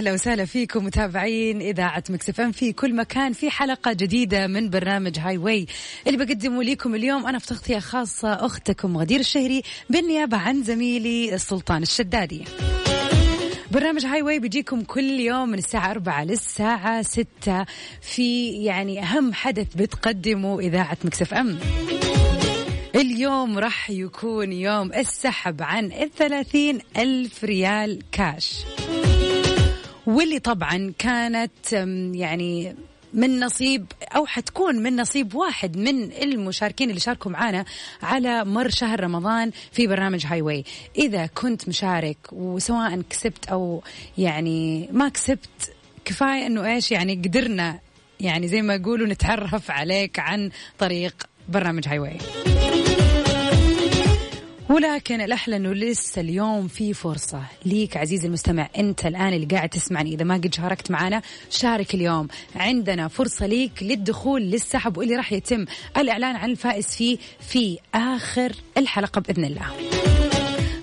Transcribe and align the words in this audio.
أهلا 0.00 0.12
وسهلا 0.12 0.44
فيكم 0.44 0.84
متابعين 0.84 1.60
إذاعة 1.60 2.04
Mix 2.10 2.40
FM 2.40 2.52
في 2.52 2.72
كل 2.72 2.94
مكان 2.94 3.32
في 3.32 3.50
حلقة 3.50 3.92
جديدة 3.92 4.46
من 4.46 4.70
برنامج 4.70 5.18
Highway. 5.18 5.66
اللي 6.06 6.24
بقدمه 6.24 6.62
لكم 6.62 6.94
اليوم 6.94 7.26
أنا 7.26 7.38
في 7.38 7.46
تغطية 7.46 7.78
خاصة 7.78 8.46
أختكم 8.46 8.98
غدير 8.98 9.20
الشهري 9.20 9.62
بالنيابة 9.90 10.36
عن 10.36 10.62
زميلي 10.62 11.34
السلطان 11.34 11.82
الشدادي. 11.82 12.44
برنامج 13.70 14.06
Highway 14.06 14.38
بيجيكم 14.38 14.82
كل 14.82 15.10
يوم 15.20 15.48
من 15.48 15.58
الساعة 15.58 15.90
أربعة 15.90 16.24
للساعة 16.24 17.02
ستة 17.02 17.66
في 18.00 18.48
يعني 18.64 19.02
أهم 19.02 19.32
حدث 19.32 19.74
بتقدمه 19.74 20.60
إذاعة 20.60 20.98
Mix 21.04 21.34
FM. 21.34 21.58
اليوم 22.94 23.58
راح 23.58 23.90
يكون 23.90 24.52
يوم 24.52 24.92
السحب 24.92 25.62
عن 25.62 25.92
الثلاثين 25.92 26.78
ألف 26.96 27.44
ريال 27.44 28.02
كاش. 28.12 28.64
واللي 30.10 30.38
طبعا 30.38 30.92
كانت 30.98 31.72
يعني 32.12 32.76
من 33.14 33.40
نصيب 33.40 33.86
أو 34.16 34.26
حتكون 34.26 34.82
من 34.82 34.96
نصيب 34.96 35.34
واحد 35.34 35.76
من 35.76 36.12
المشاركين 36.12 36.90
اللي 36.90 37.00
شاركوا 37.00 37.30
معنا 37.30 37.64
على 38.02 38.44
مر 38.44 38.68
شهر 38.70 39.00
رمضان 39.00 39.50
في 39.72 39.86
برنامج 39.86 40.26
Highway 40.26 40.64
إذا 40.98 41.26
كنت 41.26 41.68
مشارك 41.68 42.16
وسواء 42.32 43.00
كسبت 43.10 43.48
أو 43.48 43.82
يعني 44.18 44.88
ما 44.92 45.08
كسبت 45.08 45.74
كفاية 46.04 46.46
إنه 46.46 46.66
إيش؟ 46.74 46.92
يعني 46.92 47.14
قدرنا 47.14 47.78
يعني 48.20 48.48
زي 48.48 48.62
ما 48.62 48.74
يقولوا 48.74 49.06
نتعرف 49.06 49.70
عليك 49.70 50.18
عن 50.18 50.50
طريق 50.78 51.14
برنامج 51.48 51.88
Highway 51.88 52.16
ولكن 54.70 55.20
الأحلى 55.20 55.56
أنه 55.56 55.72
لسه 55.72 56.20
اليوم 56.20 56.68
في 56.68 56.94
فرصة 56.94 57.42
ليك 57.64 57.96
عزيزي 57.96 58.26
المستمع 58.26 58.68
أنت 58.78 59.06
الآن 59.06 59.32
اللي 59.32 59.46
قاعد 59.46 59.68
تسمعني. 59.68 60.14
إذا 60.14 60.24
ما 60.24 60.34
قد 60.34 60.54
شاركت 60.54 60.90
معنا 60.90 61.22
شارك 61.50 61.94
اليوم. 61.94 62.28
عندنا 62.56 63.08
فرصة 63.08 63.46
ليك 63.46 63.82
للدخول 63.82 64.42
للسحب 64.42 64.98
واللي 64.98 65.16
راح 65.16 65.32
يتم 65.32 65.64
الإعلان 65.96 66.36
عن 66.36 66.50
الفائز 66.50 66.86
فيه 66.86 67.18
في 67.40 67.78
آخر 67.94 68.52
الحلقة 68.76 69.20
بإذن 69.20 69.44
الله. 69.44 69.66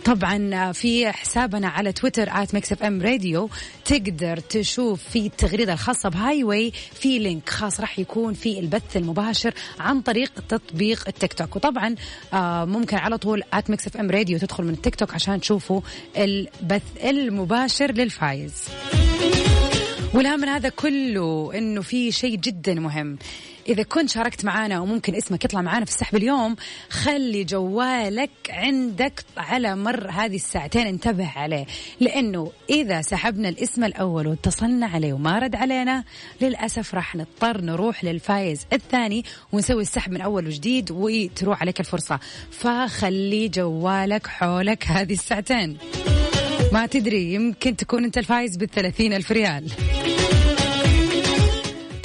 طبعا 0.08 0.72
في 0.72 1.12
حسابنا 1.12 1.68
على 1.68 1.92
تويتر 1.92 2.30
at 2.32 2.54
Mix 2.54 2.72
FM 2.72 3.02
Radio 3.02 3.50
تقدر 3.86 4.38
تشوف 4.38 5.04
في 5.04 5.26
التغريدة 5.26 5.74
الخاصة 5.74 6.10
ب 6.10 6.44
Highway 6.44 6.72
في 6.94 7.20
link 7.20 7.50
خاص 7.50 7.80
راح 7.80 8.00
يكون 8.00 8.34
في 8.34 8.60
البث 8.60 8.98
المباشر 8.98 9.54
عن 9.80 10.02
طريق 10.02 10.32
تطبيق 10.50 11.08
التيك 11.08 11.34
توك. 11.34 11.56
وطبعا 11.56 11.96
آه 12.34 12.66
ممكن 12.66 12.98
على 12.98 13.18
طول 13.18 13.44
at 13.54 13.70
Mix 13.70 13.88
FM 13.88 14.12
Radio 14.12 14.38
تدخل 14.40 14.64
من 14.64 14.74
التيك 14.74 14.96
توك 14.96 15.14
عشان 15.14 15.40
تشوفوا 15.40 15.82
البث 16.18 16.84
المباشر 17.04 17.92
للفايز. 17.92 18.54
والأهم 20.14 20.40
من 20.40 20.48
هذا 20.48 20.70
كله 20.70 21.52
إنه 21.56 21.82
في 21.82 22.12
شيء 22.12 22.36
جدا 22.36 22.74
مهم. 22.74 23.18
إذا 23.68 23.84
كنت 23.84 24.10
شاركت 24.10 24.46
معنا 24.46 24.80
وممكن 24.80 25.16
اسمك 25.16 25.46
يطلع 25.46 25.62
معنا 25.62 25.86
في 25.86 25.92
السحب 25.92 26.16
اليوم 26.16 26.56
خلي 26.90 27.44
جوالك 27.44 28.30
عندك 28.50 29.24
على 29.38 29.76
مر 29.76 30.10
هذه 30.10 30.36
الساعتين 30.36 30.88
انتبه 30.88 31.32
عليه. 31.36 31.66
لأنه 32.00 32.52
إذا 32.70 33.02
سحبنا 33.02 33.50
الاسم 33.50 33.84
الأول 33.84 34.28
واتصلنا 34.28 34.86
عليه 34.86 35.14
وما 35.14 35.40
رد 35.40 35.56
علينا 35.56 36.04
للأسف 36.42 36.96
راح 36.96 37.16
نضطر 37.16 37.62
نروح 37.62 38.04
للفايز 38.04 38.66
الثاني 38.74 39.26
ونسوي 39.52 39.82
السحب 39.82 40.12
من 40.12 40.22
أول 40.22 40.48
وجديد 40.48 40.92
وتروح 40.92 41.62
عليك 41.62 41.80
الفرصة. 41.80 42.20
فخلي 42.52 43.48
جوالك 43.48 44.28
حولك 44.28 44.88
هذه 44.88 45.14
الساعتين. 45.14 45.78
ما 46.74 46.86
تدري 46.86 47.34
يمكن 47.34 47.76
تكون 47.76 48.04
أنت 48.04 48.18
الفايز 48.18 48.58
بالثلاثين 48.58 49.14
ألف 49.14 49.32
ريال. 49.32 49.72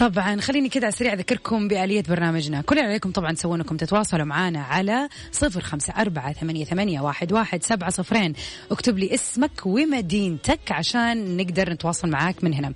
طبعا 0.02 0.40
خليني 0.40 0.68
كذا 0.68 0.84
على 0.84 0.92
السريع 0.92 1.12
أذكركم 1.12 1.68
بآلية 1.68 2.02
برنامجنا. 2.08 2.60
كل 2.60 2.78
اللي 2.78 2.88
عليكم 2.88 3.10
طبعا 3.10 3.32
تسوون 3.32 3.60
إنكم 3.60 3.76
تتواصلوا 3.76 4.24
معنا 4.24 4.62
على 4.62 5.08
صفر 5.32 5.60
خمسة 5.60 5.92
أربعة 5.92 6.32
ثمانية, 6.32 6.64
ثمانية 6.64 7.00
واحد, 7.00 7.32
واحد 7.32 7.62
سبعة 7.62 7.90
صفرين. 7.90 8.32
اكتب 8.70 8.98
لي 8.98 9.14
اسمك 9.14 9.66
ومدينتك 9.66 10.72
عشان 10.72 11.36
نقدر 11.36 11.70
نتواصل 11.70 12.10
معاك 12.10 12.44
من 12.44 12.54
هنا. 12.54 12.74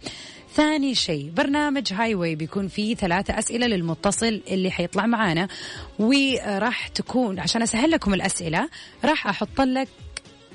ثاني 0.55 0.95
شيء 0.95 1.31
برنامج 1.37 1.93
Highway 1.93 2.35
بيكون 2.35 2.69
فيه 2.69 2.95
ثلاثة 2.95 3.39
أسئلة 3.39 3.67
للمتصل 3.67 4.43
اللي 4.49 4.71
حيطلع 4.71 5.07
معانا. 5.07 5.49
وراح 5.99 6.89
تكون 6.89 7.41
عشان 7.41 7.63
أسهل 7.63 7.91
لكم 7.91 8.15
الأسئلة 8.15 8.69
راح 9.05 9.27
أحط 9.27 9.61
لك 9.61 9.89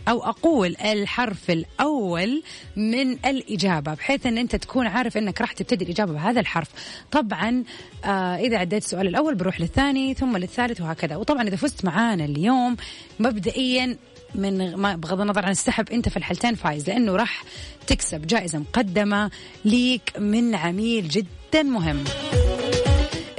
أو 0.08 0.24
أقول 0.24 0.76
الحرف 0.86 1.52
الأول 1.52 2.44
من 2.76 3.12
الإجابة 3.12 3.94
بحيث 3.94 4.26
أن 4.26 4.38
أنت 4.38 4.56
تكون 4.56 4.88
عارف 4.88 5.18
أنك 5.18 5.42
راح 5.42 5.52
تبتدي 5.52 5.86
الإجابة 5.86 6.14
بهذا 6.14 6.40
الحرف. 6.40 6.68
طبعا 7.12 7.64
آه 8.06 8.36
إذا 8.36 8.58
عديت 8.58 8.84
السؤال 8.84 9.08
الأول 9.08 9.36
بروح 9.36 9.62
للثاني 9.62 10.14
ثم 10.14 10.38
للثالث 10.38 10.82
وهكذا. 10.82 11.16
وطبعا 11.16 11.48
إذا 11.48 11.56
فزت 11.56 11.86
معانا 11.86 12.26
اليوم 12.26 12.78
مبدئيا 13.20 13.98
من 14.36 14.76
ما 14.76 14.96
بغض 14.96 15.22
النظر 15.22 15.46
عن 15.46 15.52
السحب 15.52 15.90
أنت 15.90 16.10
في 16.10 16.18
الحالتين 16.18 16.56
فايز 16.56 16.90
لأنه 16.90 17.16
راح 17.16 17.44
تكسب 17.88 18.28
جائزة 18.28 18.60
مقدمة 18.60 19.32
ليك 19.66 20.14
من 20.20 20.56
عميل 20.56 21.08
جدا 21.08 21.64
مهم. 21.64 22.04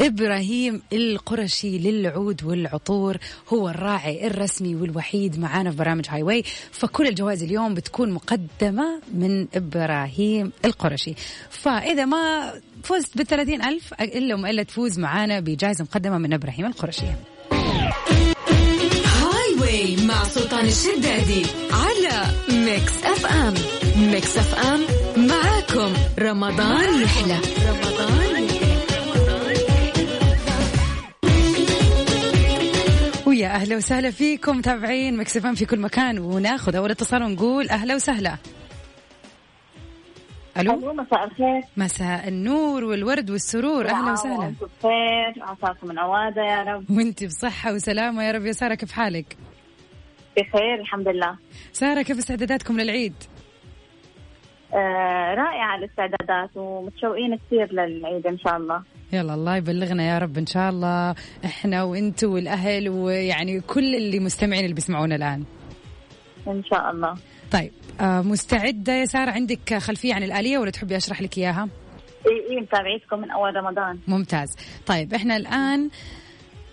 إبراهيم 0.02 0.82
القرشي 0.92 1.78
للعود 1.78 2.44
والعطور 2.44 3.16
هو 3.48 3.68
الراعي 3.68 4.26
الرسمي 4.26 4.74
والوحيد 4.74 5.38
معانا 5.40 5.70
في 5.70 5.76
برامج 5.76 6.04
Highway 6.08 6.44
فكل 6.70 7.06
الجوائز 7.06 7.42
اليوم 7.42 7.74
بتكون 7.74 8.10
مقدمة 8.12 9.00
من 9.14 9.46
إبراهيم 9.54 10.52
القرشي. 10.64 11.14
فإذا 11.50 12.04
ما 12.04 12.52
فزت 12.84 13.16
بالثلاثين 13.16 13.62
ألف 13.62 13.94
إلا 14.00 14.34
وما 14.34 14.50
إلا 14.50 14.62
تفوز 14.62 14.98
معانا 14.98 15.40
بجائزة 15.40 15.84
مقدمة 15.84 16.18
من 16.18 16.32
إبراهيم 16.32 16.66
القرشي. 16.66 17.06
Highway 19.04 19.96
مع 20.06 20.24
سلطان 20.24 20.64
الشدادي 20.64 21.42
على 21.70 22.26
Mix 22.48 23.04
FM 23.04 23.54
Mix 23.96 24.36
FM 24.36 24.80
معاكم. 25.28 25.92
رمضان 26.18 27.02
يحلى. 27.02 27.38
رمضان 27.68 28.31
ويا 33.42 33.50
أهلا 33.50 33.76
وسهلا 33.76 34.10
فيكم 34.10 34.56
متابعين 34.56 35.16
مكسفان 35.16 35.54
في 35.54 35.64
كل 35.66 35.80
مكان 35.80 36.18
وناخذ 36.18 36.76
أول 36.76 36.90
اتصال 36.90 37.22
ونقول 37.22 37.68
أهلا 37.68 37.94
وسهلا. 37.94 38.36
ألو؟ 40.58 40.92
مساء 40.92 41.24
الخير. 41.24 41.62
مساء 41.76 42.28
النور 42.28 42.84
والورد 42.84 43.30
والسرور 43.30 43.88
أهلا 43.88 44.12
وسهلا. 44.12 44.38
وأنتم 44.38 44.66
بخير 44.78 45.44
عساكم 45.44 45.88
من 45.88 45.98
عوادة 45.98 46.42
يا 46.42 46.62
رب. 46.62 46.90
وأنت 46.90 47.24
بصحة 47.24 47.72
وسلامة 47.72 48.24
يا 48.24 48.32
رب 48.32 48.46
يا 48.46 48.52
سارة 48.52 48.74
كيف 48.74 48.92
حالك؟ 48.92 49.36
بخير 50.36 50.80
الحمد 50.80 51.08
لله. 51.08 51.36
سارة 51.72 52.02
كيف 52.02 52.18
استعداداتكم 52.18 52.80
للعيد؟ 52.80 53.14
آه 54.74 55.34
رائعة 55.34 55.76
الاستعدادات 55.78 56.50
ومتشوقين 56.56 57.36
كثير 57.46 57.72
للعيد 57.72 58.26
إن 58.26 58.38
شاء 58.38 58.56
الله. 58.56 58.82
يلا 59.12 59.34
الله 59.34 59.56
يبلغنا 59.56 60.08
يا 60.08 60.18
رب 60.18 60.38
إن 60.38 60.46
شاء 60.46 60.70
الله 60.70 61.14
إحنا 61.44 61.82
وأنتم 61.82 62.30
والأهل 62.32 62.88
ويعني 62.88 63.60
كل 63.60 63.94
اللي 63.94 64.20
مستمعين 64.20 64.64
اللي 64.64 64.74
بيسمعونا 64.74 65.16
الآن. 65.16 65.44
إن 66.48 66.64
شاء 66.64 66.90
الله. 66.90 67.14
طيب 67.50 67.72
آه 68.00 68.20
مستعدة 68.20 68.92
يا 68.92 69.04
سارة؟ 69.04 69.30
عندك 69.30 69.74
خلفية 69.78 70.14
عن 70.14 70.22
الآلية 70.22 70.58
ولا 70.58 70.70
تحبي 70.70 70.96
أشرح 70.96 71.22
لك 71.22 71.38
إياها؟ 71.38 71.68
إي 72.26 72.50
إي 72.50 72.60
متابعيتكم 72.60 73.18
من 73.18 73.30
أول 73.30 73.56
رمضان. 73.56 73.98
ممتاز. 74.08 74.56
طيب 74.86 75.14
إحنا 75.14 75.36
الآن 75.36 75.90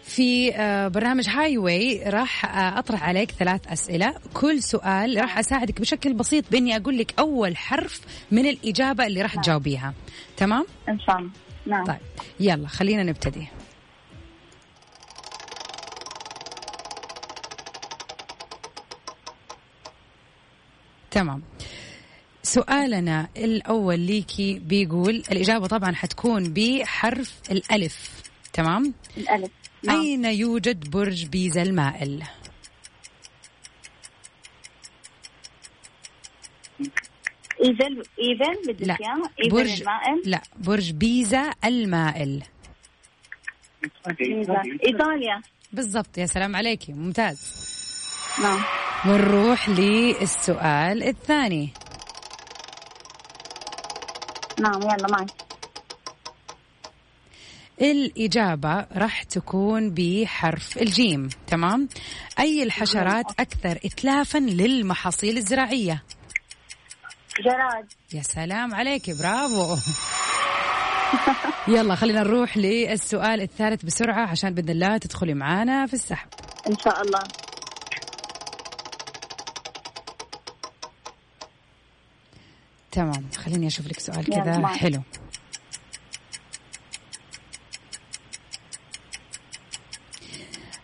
في 0.04 0.56
آه، 0.56 0.88
برنامج 0.88 1.30
هاي 1.30 1.58
واي 1.58 2.04
راح 2.08 2.46
آه، 2.46 2.80
أطرح 2.80 3.04
عليك 3.04 3.32
ثلاث 3.32 3.68
أسئلة. 3.68 4.14
كل 4.34 4.64
سؤال 4.64 5.18
راح 5.22 5.38
أساعدك 5.40 5.82
بشكل 5.82 6.14
بسيط 6.14 6.52
بإني 6.52 6.76
أقول 6.78 6.98
لك 6.98 7.20
أول 7.20 7.58
حرف 7.58 8.02
من 8.32 8.46
الإجابة 8.46 9.06
اللي 9.06 9.22
راح 9.22 9.36
تجاوبيها. 9.36 9.94
تمام؟ 10.38 10.66
إن 10.90 11.00
شاء 11.00 11.18
الله. 11.18 11.30
نعم. 11.70 11.86
طيب 11.86 11.98
يلا 12.40 12.68
خلينا 12.68 13.04
نبتدي. 13.04 13.48
تمام. 21.12 21.42
سؤالنا 22.44 23.30
الأول 23.38 24.00
ليكي 24.00 24.60
بيقول 24.60 25.24
الإجابة 25.32 25.68
طبعا 25.68 25.96
حتكون 25.96 26.54
بحرف 26.54 27.34
الألف 27.52 28.22
تمام؟ 28.54 28.94
الألف 29.18 29.52
نعم. 29.84 30.00
أين 30.02 30.26
يوجد 30.26 30.90
برج 30.90 31.26
بيزا 31.26 31.62
المائل؟ 31.62 32.24
ايفل 37.64 38.04
ايفل 38.20 38.86
لا 38.88 38.98
اياه 39.02 39.30
ايفل 39.44 39.56
برج 39.56 39.82
المائل. 39.82 40.22
لا 40.26 40.42
برج 40.58 40.92
بيزا 40.92 41.52
المائل. 41.66 42.44
إيطاليا. 44.86 45.42
بالضبط 45.74 46.18
يا 46.18 46.26
سلام 46.26 46.56
عليكي 46.56 46.94
ممتاز. 46.94 47.40
نعم. 48.44 48.62
ونروح 49.08 49.70
للسؤال 49.70 51.04
الثاني. 51.04 51.70
نعم 54.60 54.82
يلا 54.82 55.08
معي. 55.12 55.26
الإجابة 57.82 58.86
راح 58.96 59.24
تكون 59.24 59.90
بحرف 59.90 60.78
الجيم 60.78 61.30
تمام؟ 61.48 61.90
أي 62.40 62.64
الحشرات 62.64 63.26
أكثر 63.40 63.80
إتلافا 63.86 64.38
للمحاصيل 64.38 65.38
الزراعية؟ 65.38 66.04
جراد. 67.46 67.94
يا 68.14 68.22
سلام 68.22 68.76
عليك 68.76 69.10
برافو. 69.10 69.76
يلا 71.68 71.96
خلينا 71.96 72.24
نروح 72.24 72.58
للسؤال 72.58 73.42
الثالث 73.42 73.86
بسرعة 73.86 74.28
عشان 74.28 74.54
بإذن 74.54 74.70
الله 74.70 74.98
تدخلي 74.98 75.34
معانا 75.34 75.86
في 75.86 75.94
السحب. 75.94 76.30
إن 76.68 76.78
شاء 76.78 77.02
الله. 77.02 77.24
تمام 82.92 83.30
خليني 83.38 83.68
أشوف 83.68 83.88
لك 83.88 84.00
سؤال 84.00 84.26
كذا. 84.26 84.68
حلو. 84.68 85.02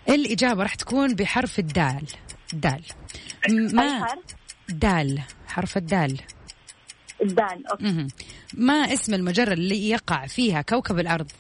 الإجابة 0.10 0.64
راح 0.64 0.76
تكون 0.76 1.16
بحرف 1.16 1.60
الدال. 1.60 2.08
دال. 2.54 2.84
ما؟ 3.50 4.08
دال. 4.70 5.22
حرف 5.48 5.78
الدال. 5.78 6.22
الدال 7.22 7.68
أوكي. 7.72 7.84
مهم. 7.84 8.08
ما 8.54 8.74
اسم 8.74 9.14
المجرة 9.14 9.54
اللي 9.54 9.90
يقع 9.90 10.26
فيها 10.28 10.62
كوكب 10.62 11.00
الأرض؟ 11.00 11.32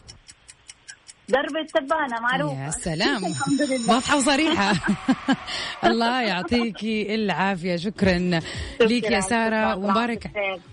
درب 1.30 1.58
التبانة 1.58 2.20
معروفة 2.22 2.66
يا 2.66 2.70
سلام. 2.72 3.26
الحمد 3.26 3.62
لله. 3.62 3.90
واضحة 3.94 4.18
وصريحة. 4.18 4.74
الله 5.90 6.22
يعطيكي 6.22 7.16
العافية. 7.16 7.76
شكرا 7.76 8.40
ليك 8.82 9.12
يا 9.12 9.20
سارة. 9.20 9.76
ومبارك. 9.76 10.32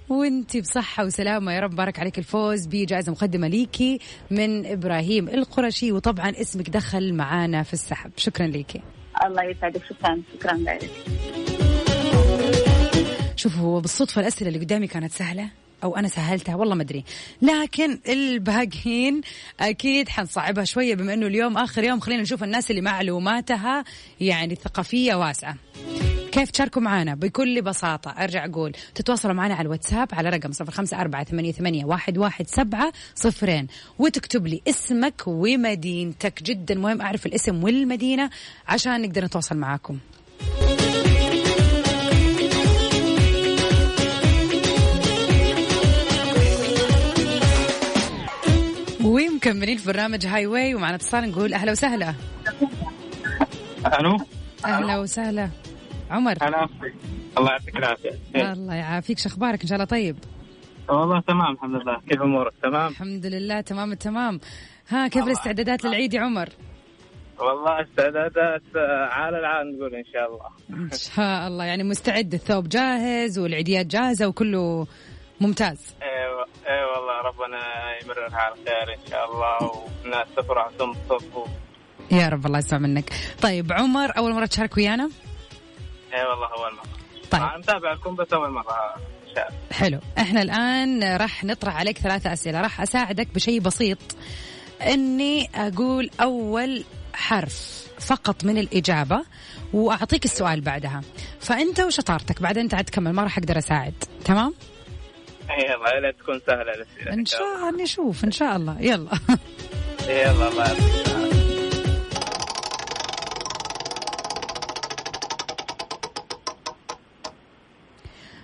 وانتي 0.09 0.61
بصحة 0.61 1.05
وسلامة 1.05 1.53
يا 1.53 1.61
رب. 1.61 1.77
بارك 1.77 1.99
عليك 1.99 2.19
الفوز 2.19 2.67
بجائزة 2.67 3.13
مقدمة 3.13 3.49
ليكي 3.49 3.99
من 4.31 4.67
إبراهيم 4.67 5.29
القرشي. 5.29 5.93
وطبعا 5.93 6.31
اسمك 6.31 6.71
دخل 6.71 7.15
معانا 7.15 7.63
في 7.63 7.73
السحب. 7.73 8.11
شكرا 8.17 8.47
ليكي 8.47 8.83
الله 9.27 9.43
يسعدك. 9.45 9.83
شكرا. 9.85 10.23
شكرا 10.39 10.53
لك. 10.57 10.91
شوفوا 13.43 13.81
بالصدفة 13.81 14.21
الأسئلة 14.21 14.49
اللي 14.49 14.61
قدامي 14.61 14.87
كانت 14.87 15.13
سهلة 15.13 15.49
أو 15.85 15.97
أنا 15.97 16.09
سهلتها 16.09 16.55
والله 16.55 16.75
ما 16.75 16.83
أدري. 16.83 17.05
لكن 17.43 17.99
الباقيين 18.09 19.21
أكيد 19.61 20.09
حنصعبها 20.09 20.65
شوية 20.65 20.95
بما 20.95 21.15
أنه 21.15 21.27
اليوم 21.27 21.59
آخر 21.59 21.85
يوم 21.85 22.01
خلينا 22.01 22.23
نشوف 22.23 22.45
الناس 22.45 22.71
اللي 22.71 22.81
معلوماتها 22.81 23.85
يعني 24.21 24.55
ثقافية 24.55 25.15
واسعة. 25.15 25.57
كيف 26.33 26.51
تشاركوا 26.51 26.83
معنا 26.83 27.15
بكل 27.15 27.63
بساطة 27.63 28.11
أرجع 28.11 28.45
أقول 28.45 28.73
تتواصلوا 28.95 29.35
معنا 29.35 29.55
على 29.55 29.63
الواتساب 29.63 30.09
على 30.13 30.29
رقم 30.29 30.53
صفر 30.53 30.71
خمسة 30.71 31.01
أربعة 31.01 31.25
ثمانية, 31.25 31.85
واحد 31.85 32.47
سبعة 32.47 32.93
صفرين 33.15 33.67
وتكتب 33.99 34.47
لي 34.47 34.63
اسمك 34.69 35.23
ومدينتك. 35.27 36.43
جدا 36.43 36.75
مهم 36.75 37.01
أعرف 37.03 37.27
الاسم 37.27 37.65
والمدينة 37.65 38.31
عشان 38.69 39.03
نقدر 39.03 39.25
نتواصل 39.25 39.57
معاكم. 39.57 39.99
ومكملين 49.05 49.77
في 49.77 49.87
برنامج 49.87 50.27
هاي 50.27 50.47
واي 50.47 50.75
ومعنا 50.75 50.95
اتصال 50.95 51.31
نقول 51.31 51.55
أهلا 51.55 51.73
وسهلا. 51.73 52.15
ألو؟ 54.01 54.17
أهلا 54.65 54.99
وسهلا. 54.99 55.49
عمر. 56.11 56.35
هلا. 56.43 56.69
الله 57.39 57.51
يعطيك 57.51 57.77
العافية. 57.77 58.19
الله 58.53 58.75
يعافيك. 58.75 59.19
شو 59.19 59.29
أخبارك؟ 59.29 59.63
إن 59.63 59.69
شاء 59.69 59.77
الله 59.77 59.85
طيب. 59.85 60.17
والله 60.89 61.21
تمام 61.21 61.53
الحمد 61.53 61.83
لله. 61.83 62.01
كيف 62.11 62.23
أمورك؟ 62.23 62.53
تمام؟ 62.63 62.91
الحمد 62.91 63.27
لله 63.27 63.61
تمام 63.61 63.93
التمام 63.93 64.41
ها 64.89 65.09
كيف 65.09 65.27
الاستعدادات 65.27 65.85
للعيد 65.85 66.15
يا 66.15 66.21
عمر؟ 66.21 66.49
والله 67.39 67.83
استعدادات 67.83 68.63
آه، 68.77 69.07
عال 69.11 69.35
العال 69.35 69.77
نقول 69.77 69.95
إن 69.95 70.05
شاء 70.13 70.29
الله. 70.29 70.47
إن 70.85 70.91
شاء 70.99 71.49
الله. 71.49 71.65
يعني 71.65 71.83
مستعد 71.83 72.35
الثوب 72.35 72.69
جاهز 72.69 73.39
والعيديات 73.39 73.87
جاهزة 73.87 74.27
وكله 74.29 74.87
ممتاز. 75.43 75.95
إيوه 76.03 76.47
اي 76.69 76.85
والله 76.85 77.21
ربنا 77.21 77.59
يمررها 78.03 78.37
على 78.37 78.55
خير 78.55 78.95
إن 78.95 79.11
شاء 79.11 79.31
الله 79.33 79.57
والناس 80.03 80.27
تفرح 80.37 80.67
وتنبسط. 80.67 81.37
و- 81.37 81.47
يا 82.11 82.29
رب 82.29 82.47
الله 82.47 82.59
يسمع 82.59 82.79
منك. 82.79 83.13
طيب 83.43 83.73
عمر 83.73 84.17
أول 84.17 84.33
مرة 84.33 84.47
تشارك 84.47 84.77
ويانا؟ 84.77 85.11
اي 86.15 86.25
والله 86.25 86.47
أول 86.47 86.75
مرة. 86.75 86.87
طيب. 87.31 87.43
أنا 87.43 87.59
متابعكم 87.59 88.17
بس 88.17 88.33
أول 88.33 88.51
مرة. 88.51 88.95
الله. 89.29 89.47
حلو. 89.73 89.99
إحنا 90.19 90.43
الآن 90.43 91.17
راح 91.17 91.45
نطرح 91.45 91.77
عليك 91.77 91.99
ثلاثة 91.99 92.33
أسئلة. 92.33 92.61
راح 92.61 92.81
أساعدك 92.81 93.29
بشيء 93.35 93.61
بسيط. 93.61 93.99
إني 94.83 95.51
أقول 95.55 96.11
أول 96.21 96.85
حرف 97.15 97.87
فقط 98.01 98.45
من 98.45 98.59
الإجابة 98.59 99.23
وأعطيك 99.73 100.25
السؤال 100.25 100.61
بعدها. 100.61 101.01
فأنت 101.41 101.81
وشطارتك 101.81 102.43
بعدين 102.43 102.63
انت 102.63 102.75
عاد 102.75 102.85
تكمل 102.85 103.13
ما 103.13 103.23
راح 103.23 103.39
أقدر 103.39 103.59
أساعد. 103.59 103.95
تمام؟ 104.25 104.55
يلا 105.51 106.01
ليت 106.01 106.19
تكون 106.19 106.41
سهلة 106.47 106.63
الأسئلة. 106.63 107.13
إن 107.13 107.27
شاء 107.27 107.57
الله 107.57 107.83
نشوف 107.83 108.25
إن 108.25 108.31
شاء 108.31 108.57
الله. 108.57 108.81
يلا. 108.81 109.19
يلا 110.09 110.49
الله 110.49 110.69
يعطيك. 110.69 111.13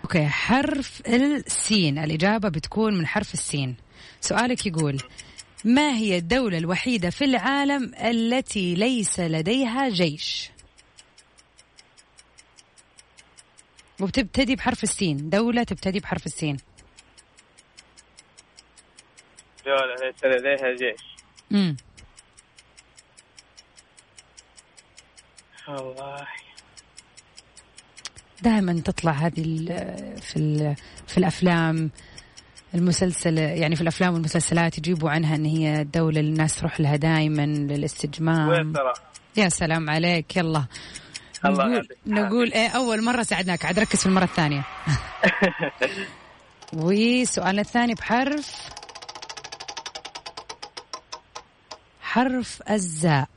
أوكي 0.04 0.26
حرف 0.26 1.02
السين. 1.06 1.98
الإجابة 1.98 2.48
بتكون 2.48 2.98
من 2.98 3.06
حرف 3.06 3.34
السين. 3.34 3.76
سؤالك 4.20 4.66
يقول 4.66 4.98
ما 5.64 5.96
هي 5.96 6.18
الدولة 6.18 6.58
الوحيدة 6.58 7.10
في 7.10 7.24
العالم 7.24 7.94
التي 7.94 8.74
ليس 8.74 9.20
لديها 9.20 9.88
جيش؟ 9.88 10.50
وبتبتدي 14.00 14.56
بحرف 14.56 14.82
السين، 14.82 15.30
دولة 15.30 15.62
تبتدي 15.62 16.00
بحرف 16.00 16.26
السين. 16.26 16.56
دولة 19.68 19.94
ليس 19.94 20.24
لديها 20.24 20.74
جيش. 20.76 21.00
امم 21.52 21.76
والله 25.68 26.26
دائما 28.42 28.80
تطلع 28.84 29.12
هذه 29.12 29.42
في 30.20 30.36
ال- 30.36 30.76
في 31.06 31.18
الأفلام 31.18 31.90
المسلسل 32.74 33.38
يعني 33.38 33.76
في 33.76 33.82
الأفلام 33.82 34.14
والمسلسلات 34.14 34.78
يجيبوا 34.78 35.10
عنها 35.10 35.34
إن 35.36 35.44
هي 35.44 35.80
الدولة 35.80 36.20
اللي 36.20 36.30
الناس 36.30 36.58
تروح 36.58 36.80
لها 36.80 36.96
دائما 36.96 37.46
للاستجمام. 37.46 38.72
يا 39.36 39.48
سلام 39.48 39.90
عليك 39.90 40.36
يلا. 40.36 40.64
الله 41.44 41.64
نقول. 41.68 41.88
نقول 42.06 42.52
إيه 42.52 42.68
أول 42.68 43.04
مرة 43.04 43.22
ساعدناك 43.22 43.64
عاد 43.64 43.78
ركز 43.78 43.98
في 44.00 44.06
المرة 44.06 44.24
الثانية. 44.24 44.64
وسؤالنا 46.72 47.60
الثاني 47.60 47.94
بحرف 47.94 48.68
حرف 52.08 52.62
الزاء. 52.70 53.28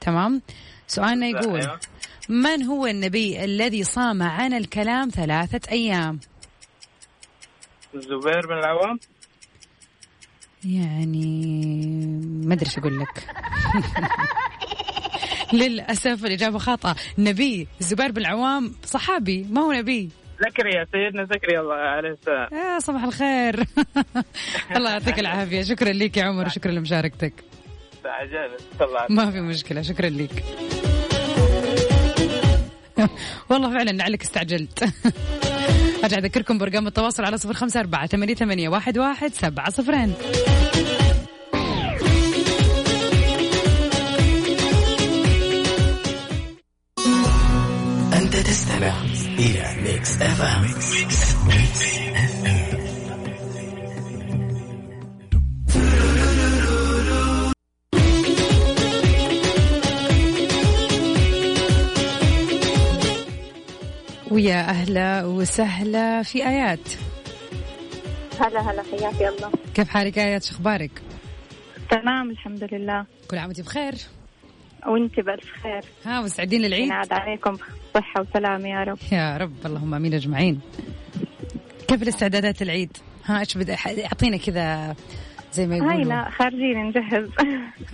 تمام؟ 0.00 0.42
سؤالنا 0.86 1.26
يقول 1.26 1.60
أيوة. 1.60 1.80
من 2.28 2.62
هو 2.62 2.86
النبي 2.86 3.44
الذي 3.44 3.84
صام 3.84 4.22
عن 4.22 4.52
الكلام 4.52 5.08
ثلاثة 5.08 5.70
أيام؟ 5.70 6.20
الزبير 7.94 8.46
بن 8.46 8.58
العوام؟ 8.58 8.98
يعني 10.64 11.26
ما 12.44 12.54
أدري 12.54 12.70
شو 12.70 12.80
أقول 12.80 13.00
لك. 13.00 13.26
للأسف 15.60 16.24
الإجابة 16.24 16.58
خاطئة. 16.58 16.96
نبي 17.18 17.68
الزبير 17.80 18.12
بن 18.12 18.20
العوام 18.20 18.74
صحابي 18.84 19.46
ما 19.50 19.60
هو 19.60 19.72
نبي. 19.72 20.10
زكريا 20.40 20.86
سيدنا 20.92 21.24
زكريا 21.24 21.60
الله 21.60 21.74
عليه 21.74 22.10
السلام. 22.10 22.48
يا 22.52 22.78
صباح 22.78 23.02
الخير. 23.02 23.64
الله 24.76 24.90
يعطيك 24.90 25.18
العافية. 25.18 25.62
شكرا 25.62 25.92
لك 25.92 26.16
يا 26.16 26.24
عمر 26.24 26.48
شكرا 26.48 26.70
لمشاركتك. 26.72 27.49
ما 29.08 29.30
في 29.30 29.40
مشكلة 29.40 29.82
شكرا 29.82 30.08
لك. 30.08 30.44
والله 33.50 33.70
فعلا 33.70 33.90
لعلك 33.90 34.22
استعجلت. 34.22 34.92
أرجع 36.04 36.18
أذكركم 36.18 36.58
برقم 36.58 36.86
التواصل 36.86 37.24
على 37.24 37.38
صفر 37.38 37.54
خمسة 37.54 37.80
أربعة 37.80 38.06
ثمانية 38.06 38.34
ثمانية 38.34 38.68
واحد 38.68 38.98
واحد 38.98 39.34
سبعة 39.34 39.70
صفرين 39.70 40.14
أنت. 48.14 48.36
تستمع 48.36 49.02
إلى 49.38 49.76
Mix 49.82 50.22
FM 50.22 50.64
ويا 64.40 64.60
أهلا 64.60 65.24
وسهلا 65.24 66.22
في 66.22 66.48
آيات. 66.48 66.88
هلا 68.40 68.60
هلا 68.60 68.82
حياك 68.82 69.22
الله. 69.22 69.52
كيف 69.74 69.88
حالك 69.88 70.18
آيات؟ 70.18 70.44
شو 70.44 70.54
أخبارك؟ 70.54 70.90
تمام 71.90 72.30
الحمد 72.30 72.68
لله. 72.72 73.06
كل 73.30 73.38
عام 73.38 73.48
وأنت 73.48 73.60
بخير؟ 73.60 73.94
وأنت 74.86 75.20
بألف 75.20 75.52
خير. 75.62 75.84
ها 76.04 76.20
مستعدين 76.20 76.60
للعيد 76.62 76.84
ينعاد 76.84 77.12
عليكم 77.12 77.56
صحة 77.94 78.20
وسلامة 78.20 78.68
يا 78.68 78.84
رب. 78.84 78.98
يا 79.12 79.36
رب 79.36 79.66
اللهم 79.66 79.94
آمين 79.94 80.14
أجمعين. 80.14 80.60
كيف 81.88 82.02
الاستعدادات 82.02 82.62
للعيد 82.62 82.96
ها 83.24 83.40
إيش 83.40 83.56
بدأ؟ 83.56 83.76
أعطينا 84.04 84.36
كذا 84.36 84.94
زي 85.52 85.66
ما 85.66 85.74
هاي 85.74 85.78
يقولوا. 85.80 86.04
لا 86.04 86.30
خارجين 86.30 86.82
نجهز. 86.88 87.28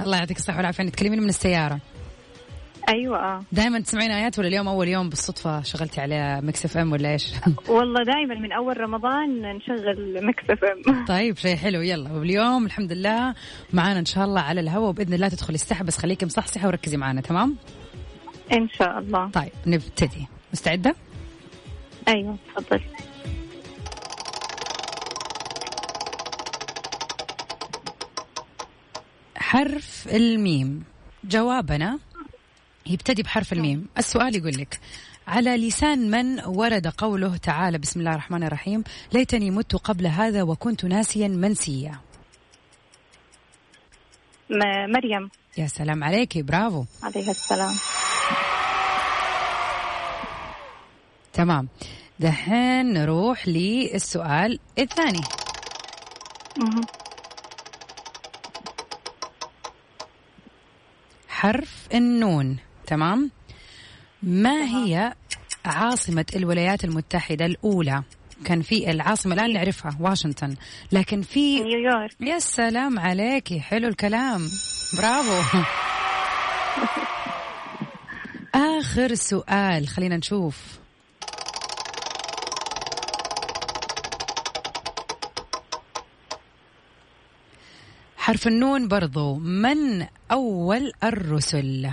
الله 0.01 0.17
يعطيك 0.19 0.37
الصحة 0.37 0.57
والعافية. 0.57 0.79
يعني 0.79 0.91
تكلميني 0.91 1.23
من 1.23 1.29
السيارة. 1.29 1.81
أيوه 2.89 3.19
آه. 3.19 3.43
دائما 3.53 3.81
تسمعين 3.81 4.11
آيات 4.11 4.39
ولا 4.39 4.49
اليوم 4.49 4.69
أول 4.69 4.89
يوم 4.89 5.09
بالصدفة 5.09 5.63
شغلتي 5.63 6.01
على 6.01 6.41
Mix 6.43 6.65
FM 6.65 6.93
ولا 6.93 7.13
إيش؟ 7.13 7.33
والله 7.69 8.03
دائما 8.03 8.35
من 8.35 8.53
أول 8.53 8.81
رمضان 8.81 9.43
نشغل 9.57 10.27
Mix 10.27 10.45
FM. 10.51 11.05
طيب 11.15 11.37
شيء 11.37 11.57
حلو. 11.57 11.81
يلا 11.81 12.13
واليوم 12.13 12.67
الحمد 12.67 12.93
لله 12.93 13.35
معانا 13.73 13.99
إن 13.99 14.05
شاء 14.05 14.25
الله 14.25 14.41
على 14.41 14.61
الهواء 14.61 14.89
وبإذن 14.89 15.15
الله 15.15 15.29
تدخلي 15.29 15.55
السحب 15.55 15.87
بس 15.87 15.99
خليكي 15.99 16.27
مصحصحة 16.27 16.67
وركزي 16.67 16.97
معانا 16.97 17.21
تمام؟ 17.21 17.57
إن 18.53 18.69
شاء 18.69 18.99
الله. 18.99 19.31
طيب 19.31 19.53
نبتدي. 19.67 20.27
مستعدة؟ 20.53 20.95
أيوه 22.09 22.37
تفضل. 22.57 22.81
حرف 29.37 30.09
الميم. 30.13 30.85
جوابنا 31.25 31.99
يبتدي 32.87 33.23
بحرف 33.23 33.53
الميم. 33.53 33.89
السؤال 33.99 34.37
يقول 34.37 34.57
لك 34.59 34.81
على 35.29 35.57
لسان 35.57 36.11
من 36.11 36.45
ورد 36.45 36.87
قوله 36.87 37.37
تعالى 37.37 37.79
بسم 37.79 38.01
الله 38.01 38.11
الرحمن 38.11 38.45
الرحيم 38.45 38.85
ليتني 39.13 39.51
مت 39.51 39.77
قبل 39.77 40.07
هذا 40.07 40.43
وكنت 40.43 40.85
ناسيا 40.85 41.29
منسيا. 41.29 42.01
مريم. 44.89 45.31
يا 45.59 45.67
سلام 45.67 46.05
عليكي 46.05 46.43
برافو. 46.43 46.85
عليها 47.03 47.31
السلام. 47.31 47.75
تمام. 51.33 51.69
دحين 52.19 52.93
نروح 52.93 53.49
للسؤال 53.49 54.59
الثاني. 54.79 55.21
حرف 61.29 61.89
النون. 61.95 62.59
تمام؟ 62.87 63.31
ما 64.23 64.65
هي 64.65 65.13
عاصمة 65.65 66.27
الولايات 66.37 66.85
المتحدة 66.85 67.47
الأولى؟ 67.47 68.03
كان 68.45 68.63
في 68.63 68.91
العاصمة 68.91 69.35
الآن 69.35 69.53
نعرفها 69.53 69.97
واشنطن. 70.01 70.55
لكن 70.93 71.23
في 71.23 71.61
نيويورك. 71.61 72.11
يا 72.21 72.39
سلام 72.39 72.99
عليكي 72.99 73.61
حلو 73.61 73.89
الكلام. 73.89 74.49
برافو. 74.99 75.59
آخر 78.55 79.15
سؤال 79.15 79.89
خلينا 79.89 80.17
نشوف. 80.17 80.79
حرف 88.17 88.47
النون 88.47 88.89
برضو. 88.89 89.35
من 89.35 90.07
أول 90.33 90.93
الرسل؟ 91.05 91.91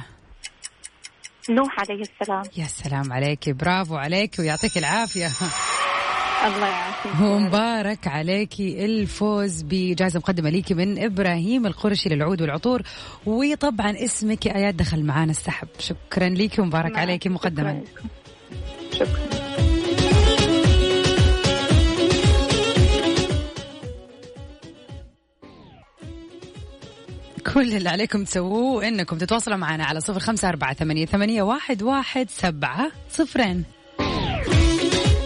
نوح 1.49 1.79
عليه 1.79 2.01
السلام. 2.01 2.43
يا 2.57 2.65
سلام 2.65 3.13
عليكي 3.13 3.53
برافو 3.53 3.95
عليكي 3.95 4.41
ويعطيك 4.41 4.77
العافية. 4.77 5.27
الله 6.45 6.67
يعافيك. 6.67 7.11
ومبارك 7.21 8.07
عليكي 8.07 8.85
الفوز 8.85 9.61
بجائزة 9.61 10.19
مقدمة 10.19 10.49
ليكي 10.49 10.73
من 10.73 11.03
إبراهيم 11.03 11.65
القرشي 11.65 12.09
للعود 12.09 12.41
والعطور 12.41 12.81
وطبعا 13.25 13.91
اسمك 14.05 14.45
يا 14.45 14.55
آيات 14.55 14.75
دخل 14.75 15.03
معانا 15.03 15.31
السحب. 15.31 15.67
شكرا 15.79 16.29
ليكي 16.29 16.61
ومبارك 16.61 16.91
نعم، 16.91 16.99
عليكي 16.99 17.29
مقدما. 17.29 17.81
شكرا. 18.91 19.32
كل 27.53 27.75
اللي 27.75 27.89
عليكم 27.89 28.23
تسووه 28.23 28.87
إنكم 28.87 29.17
تتواصلوا 29.17 29.57
معنا 29.57 29.85
على 29.85 30.01
صفر 30.01 30.19
خمسة 30.19 30.49
أربعة 30.49 30.73
ثمانية, 30.73 31.05
ثمانية 31.05 31.41
واحد, 31.41 31.83
واحد 31.83 32.29
سبعة 32.29 32.91
صفرين. 33.09 33.63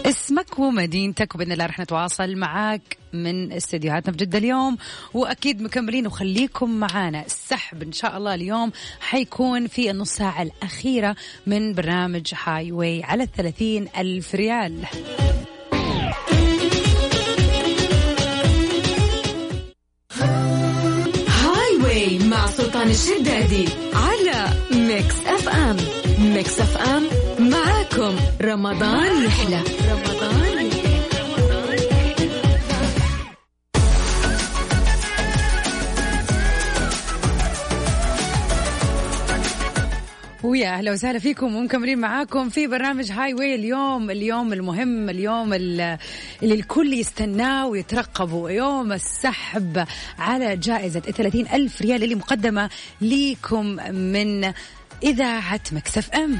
اسمك 0.06 0.58
ومدينتك 0.58 1.34
وبإذن 1.34 1.52
الله 1.52 1.66
رح 1.66 1.80
نتواصل 1.80 2.36
معاك 2.36 2.96
من 3.12 3.52
استديوهاتنا 3.52 4.12
في 4.12 4.18
جدة 4.18 4.38
اليوم. 4.38 4.76
وأكيد 5.14 5.62
مكملين 5.62 6.06
وخليكم 6.06 6.70
معانا. 6.70 7.26
السحب 7.26 7.82
إن 7.82 7.92
شاء 7.92 8.16
الله 8.16 8.34
اليوم 8.34 8.72
حيكون 9.00 9.66
في 9.66 9.90
النص 9.90 10.10
ساعة 10.10 10.42
الأخيرة 10.42 11.16
من 11.46 11.74
برنامج 11.74 12.32
هاي 12.44 12.72
واي 12.72 13.04
على 13.04 13.22
الثلاثين 13.22 13.88
ألف 13.98 14.34
ريال. 14.34 14.84
سلطان 22.58 22.90
الشدادي 22.90 23.68
على 23.94 24.48
Mix 24.70 25.14
FM. 25.26 25.76
Mix 26.18 26.60
FM 26.60 27.02
معاكم. 27.38 28.16
رمضان 28.42 29.24
يحلى. 29.24 29.60
رمضان 29.90 30.57
ويا 40.58 40.68
أهلا 40.74 40.92
وسهلا 40.92 41.18
فيكم 41.18 41.56
ومكملين 41.56 41.98
معاكم 41.98 42.48
في 42.48 42.66
برنامج 42.66 43.12
Highway 43.12 43.54
اليوم 43.54 44.10
اليوم 44.10 44.52
المهم 44.52 45.08
اليوم 45.08 45.52
ال- 45.54 45.98
اللي 46.42 46.54
الكل 46.54 46.92
يستناه 46.92 47.66
ويترقبه. 47.66 48.50
يوم 48.50 48.92
السحب 48.92 49.84
على 50.18 50.56
جائزة 50.56 51.00
30 51.00 51.46
ألف 51.52 51.82
ريال 51.82 52.04
اللي 52.04 52.14
مقدمة 52.14 52.70
ليكم 53.00 53.64
من 53.94 54.52
إذاعة 55.02 55.60
مكسف 55.72 56.10
أم. 56.10 56.38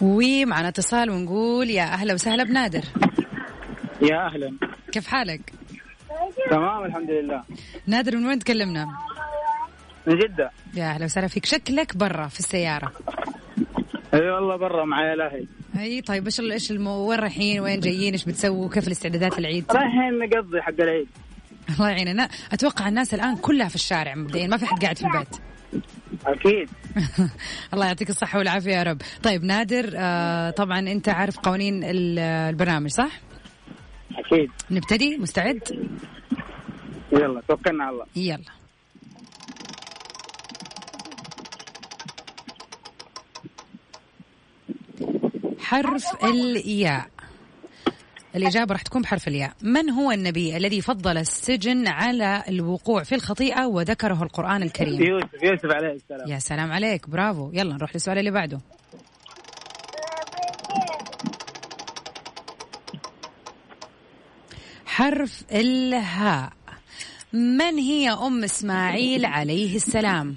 ومعنا 0.00 0.68
اتصال 0.68 1.10
ونقول 1.10 1.70
يا 1.70 1.82
أهلا 1.82 2.14
وسهلا 2.14 2.44
بنادر. 2.44 2.84
يا 4.02 4.26
أهلا. 4.26 4.58
كيف 4.92 5.06
حالك؟ 5.06 5.52
تمام 6.50 6.84
الحمد 6.84 7.10
لله 7.10 7.42
نادر 7.86 8.16
من 8.16 8.26
وين 8.26 8.38
تكلمنا؟ 8.38 8.86
من 10.06 10.18
جدة. 10.18 10.50
يا 10.74 10.84
أهلا 10.84 11.04
وسهلا 11.04 11.26
فيك. 11.28 11.46
شكلك 11.46 11.96
برا 11.96 12.26
في 12.28 12.38
السيارة. 12.40 12.92
أي 14.14 14.30
والله 14.30 14.56
برا 14.56 14.84
معي 14.84 15.12
الاهل 15.12 15.46
أي 15.78 16.00
طيب 16.00 16.24
إيش 16.24 16.40
إيش. 16.40 16.70
وين 16.70 17.18
رايحين؟ 17.20 17.60
وين 17.60 17.80
جايين؟ 17.80 18.12
إيش 18.12 18.24
بتسووا؟ 18.24 18.68
كيف 18.68 18.86
الاستعدادات 18.86 19.38
العيد؟ 19.38 19.64
رايحين 19.72 20.18
نقضي 20.18 20.62
حق 20.62 20.80
العيد. 20.80 21.08
الله 21.70 21.88
يعيننا 21.90 22.28
أتوقع 22.52 22.88
الناس 22.88 23.14
الآن 23.14 23.36
كلها 23.36 23.68
في 23.68 23.74
الشارع 23.74 24.14
مبدئيا 24.14 24.46
ما 24.46 24.56
في 24.56 24.66
حد 24.66 24.82
قاعد 24.82 24.98
في 24.98 25.04
البيت. 25.06 25.36
أكيد. 26.26 26.68
الله 27.74 27.86
يعطيك 27.86 28.10
الصحة 28.10 28.38
والعافية 28.38 28.72
يا 28.72 28.82
رب. 28.82 29.02
طيب 29.22 29.44
نادر 29.44 29.90
آه 29.96 30.50
طبعا 30.50 30.78
أنت 30.78 31.08
عارف 31.08 31.38
قوانين 31.38 31.84
ال- 31.84 32.18
البرنامج 32.18 32.90
صح؟ 32.90 33.10
أكيد. 34.18 34.50
نبتدي؟ 34.70 35.16
مستعد؟ 35.18 35.88
يلا 37.12 37.42
توكلنا 37.48 37.84
على 37.84 37.92
الله. 37.92 38.06
يلا. 38.16 38.44
حرف 45.58 46.24
الياء. 46.24 47.08
الإجابة 48.36 48.72
راح 48.72 48.82
تكون 48.82 49.02
بحرف 49.02 49.28
الياء. 49.28 49.52
من 49.62 49.90
هو 49.90 50.10
النبي 50.10 50.56
الذي 50.56 50.80
فضل 50.80 51.18
السجن 51.18 51.88
على 51.88 52.44
الوقوع 52.48 53.02
في 53.02 53.14
الخطيئة 53.14 53.66
وذكره 53.66 54.22
القرآن 54.22 54.62
الكريم؟ 54.62 55.02
يوسف 55.02 55.42
يوسف 55.42 55.64
عليه 55.74 55.92
السلام. 55.92 56.28
يا 56.28 56.38
سلام 56.38 56.72
عليك 56.72 57.10
برافو. 57.10 57.50
يلا 57.52 57.74
نروح 57.74 57.94
للسؤال 57.94 58.18
اللي 58.18 58.30
بعده. 58.30 58.60
حرف 64.94 65.44
الهاء 65.52 66.52
من 67.32 67.78
هي 67.78 68.10
أم 68.10 68.44
إسماعيل 68.44 69.24
عليه 69.26 69.76
السلام. 69.76 70.36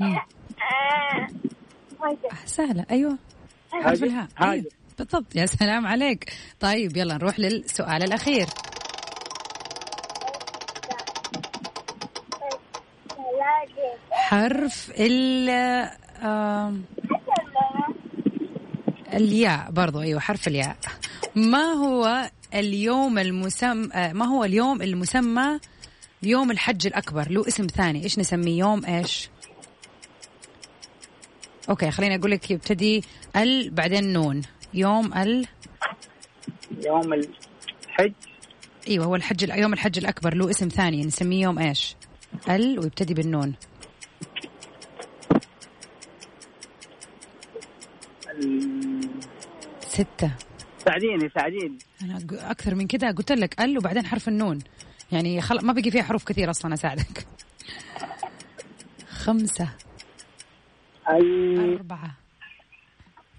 آه، 0.00 1.28
سهلة 2.46 2.86
أيوة 2.90 3.18
حرف. 3.72 4.02
الهاء. 4.02 4.28
أيوة. 4.42 4.64
بالضبط 4.98 5.36
يا 5.36 5.46
سلام 5.46 5.86
عليك 5.86 6.32
طيب 6.60 6.96
يلا 6.96 7.14
نروح 7.14 7.38
للسؤال 7.40 8.02
الأخير 8.02 8.46
حرف 14.10 14.92
ال 14.98 15.48
الياء 19.14 19.70
برضو 19.70 20.00
أيوة 20.00 20.20
حرف 20.20 20.48
الياء. 20.48 20.76
ما 21.36 21.72
هو 21.72 22.30
اليوم 22.54 23.18
المسمى 23.18 23.88
ما 23.94 24.24
هو 24.24 24.44
اليوم 24.44 24.82
المسمى 24.82 25.60
يوم 26.22 26.50
الحج 26.50 26.86
الأكبر؟ 26.86 27.30
له 27.30 27.48
اسم 27.48 27.66
ثاني. 27.66 28.04
إيش 28.04 28.18
نسميه؟ 28.18 28.58
يوم 28.58 28.84
إيش؟ 28.84 29.28
okay 31.68 31.90
خليني 31.90 32.16
أقول 32.16 32.30
لك 32.30 32.50
يبتدي 32.50 33.04
ال 33.36 33.70
بعدين 33.70 34.12
نون. 34.12 34.42
يوم 34.74 35.14
ال 35.14 35.46
يوم 36.86 37.12
الحج. 37.12 38.12
أيوه 38.88 39.04
هو 39.04 39.16
الحج 39.16 39.48
يوم 39.48 39.72
الحج 39.72 39.98
الأكبر 39.98 40.34
له 40.34 40.50
اسم 40.50 40.68
ثاني. 40.68 41.04
نسميه 41.04 41.42
يوم 41.42 41.58
إيش؟ 41.58 41.96
ال 42.48 42.78
ويبتدي 42.78 43.14
بالنون. 43.14 43.54
ستة. 49.94 50.30
ساعديني 50.78 51.28
ساعديني. 51.28 51.78
أنا 52.02 52.18
أق- 52.18 52.44
أكثر 52.50 52.74
من 52.74 52.86
كذا. 52.86 53.10
قلت 53.12 53.32
لك 53.32 53.60
ال 53.60 53.78
وبعدين 53.78 54.06
حرف 54.06 54.28
النون. 54.28 54.58
يعني 55.12 55.40
خل... 55.40 55.66
ما 55.66 55.72
بقي 55.72 55.90
فيها 55.90 56.02
حروف 56.02 56.24
كثير 56.24 56.50
أصلا 56.50 56.74
أساعدك. 56.74 57.26
خمسة. 59.08 59.68
ال 61.10 61.74
أربعة. 61.76 62.10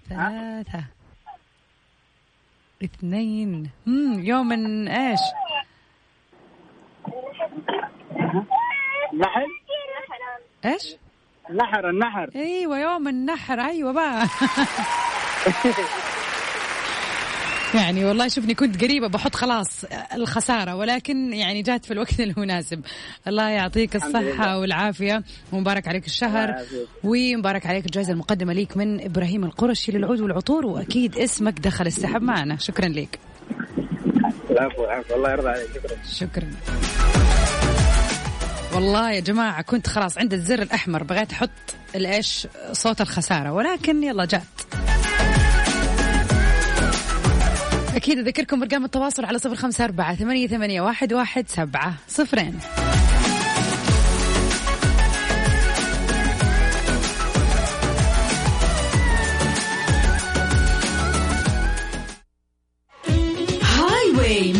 ثلاثة. 0.08 0.84
اثنين. 2.84 3.70
مم 3.86 4.20
يوم 4.24 4.48
من 4.48 4.88
إيش؟ 4.88 5.20
النحل 9.12 9.46
إيش؟ 10.64 10.96
النحر 11.50 11.90
النحر. 11.90 12.30
أيوه 12.36 12.78
يوم 12.78 13.08
النحر. 13.08 13.60
أيوه 13.60 13.92
بقى. 13.92 14.26
يعني 17.74 18.04
والله 18.04 18.28
شوفني 18.28 18.54
كنت 18.54 18.84
قريبة 18.84 19.08
بحط 19.08 19.34
خلاص 19.34 19.84
الخسارة 20.14 20.74
ولكن 20.74 21.32
يعني 21.32 21.62
جات 21.62 21.84
في 21.84 21.90
الوقت 21.92 22.20
المناسب. 22.26 22.80
الله 23.28 23.48
يعطيك 23.48 23.96
الصحة. 23.96 24.58
والعافية. 24.58 25.22
ومبارك 25.52 25.88
عليك 25.88 26.06
الشهر. 26.06 26.54
ومبارك 27.04 27.66
عليك 27.66 27.86
الجائزة 27.86 28.12
المقدمة 28.12 28.52
ليك 28.52 28.76
من 28.76 29.04
إبراهيم 29.04 29.44
القرشي 29.44 29.92
للعود 29.92 30.20
والعطور 30.20 30.66
وأكيد 30.66 31.18
اسمك 31.18 31.60
دخل 31.60 31.86
السحب 31.86 32.22
معنا. 32.22 32.56
شكرا 32.56 32.88
لك 32.88 33.18
العفو 34.50 34.84
العفو. 34.84 35.14
الله 35.14 35.30
يرضى 35.30 35.48
عليك. 35.48 35.68
شكرا. 35.76 35.96
شكرا. 36.10 36.50
والله 38.74 39.12
يا 39.12 39.20
جماعة 39.20 39.62
كنت 39.62 39.86
خلاص 39.86 40.18
عند 40.18 40.32
الزر 40.32 40.62
الأحمر 40.62 41.02
بغيت 41.02 41.32
أحط 41.32 41.50
الإيش؟ 41.94 42.46
صوت 42.72 43.00
الخسارة. 43.00 43.52
ولكن 43.52 44.02
يلا 44.04 44.24
جات. 44.24 44.42
أكيد 47.96 48.18
أذكركم 48.18 48.60
برقم 48.60 48.84
التواصل 48.84 49.24
على 49.24 49.38
صفر 49.38 49.54
خمسة 49.54 49.84
أربعة 49.84 50.14
ثمانية, 50.14 50.46
ثمانية 50.46 50.80
واحد, 50.80 51.12
واحد 51.12 51.48
سبعة 51.48 51.94
صفرين. 52.08 52.58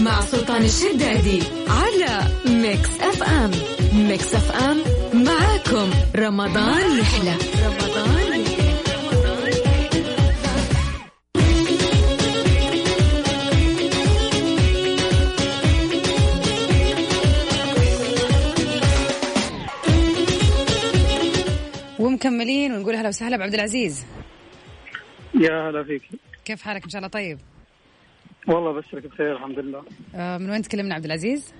مع 0.04 0.20
سلطان 0.20 0.64
الشدادي 0.64 1.42
على 1.68 2.22
Mix 2.46 2.90
FM. 3.00 3.50
Mix 3.92 4.34
FM 4.34 4.76
معاكم 5.24 5.90
رمضان 6.16 6.98
يحلى. 6.98 7.34
رمضان 7.66 8.40
يحلى. 8.40 8.65
ومكملين 22.26 22.72
ونقول 22.72 22.96
هلا 22.96 23.08
وسهلا 23.08 23.36
بعبد 23.36 23.54
العزيز. 23.54 24.06
يا 25.34 25.70
هلا 25.70 25.84
فيك. 25.84 26.02
كيف 26.44 26.62
حالك 26.62 26.84
إن 26.84 26.90
شاء 26.90 26.98
الله؟ 26.98 27.08
طيب. 27.08 27.38
والله 28.48 28.72
بشرك 28.72 29.06
بخير 29.06 29.36
الحمد 29.36 29.58
لله. 29.58 29.84
آه، 30.14 30.38
من 30.38 30.50
وين 30.50 30.62
تكلمنا 30.62 30.94
عبد 30.94 31.04
العزيز؟ 31.04 31.54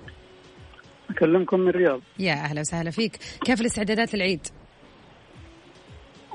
أكلمكم 1.09 1.59
من 1.59 1.69
الرياض. 1.69 2.01
يا 2.19 2.33
أهلا 2.33 2.61
وسهلا 2.61 2.91
فيك. 2.91 3.17
كيف 3.45 3.61
الاستعدادات 3.61 4.15
للعيد؟ 4.15 4.47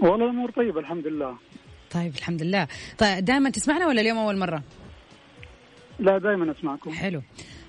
والله 0.03 0.25
الأمور 0.25 0.51
طيبة 0.51 0.81
الحمد 0.81 1.07
لله. 1.07 1.37
طيب 1.91 2.15
الحمد 2.15 2.43
لله. 2.43 2.69
طيب 2.99 3.25
دائما 3.25 3.51
تسمعنا 3.51 3.87
ولا 3.87 4.01
اليوم 4.01 4.19
أول 4.19 4.39
مرة؟ 4.39 4.63
لا 5.99 6.19
دائما 6.19 6.53
أسمعكم. 6.53 6.91
حلو. 6.91 7.23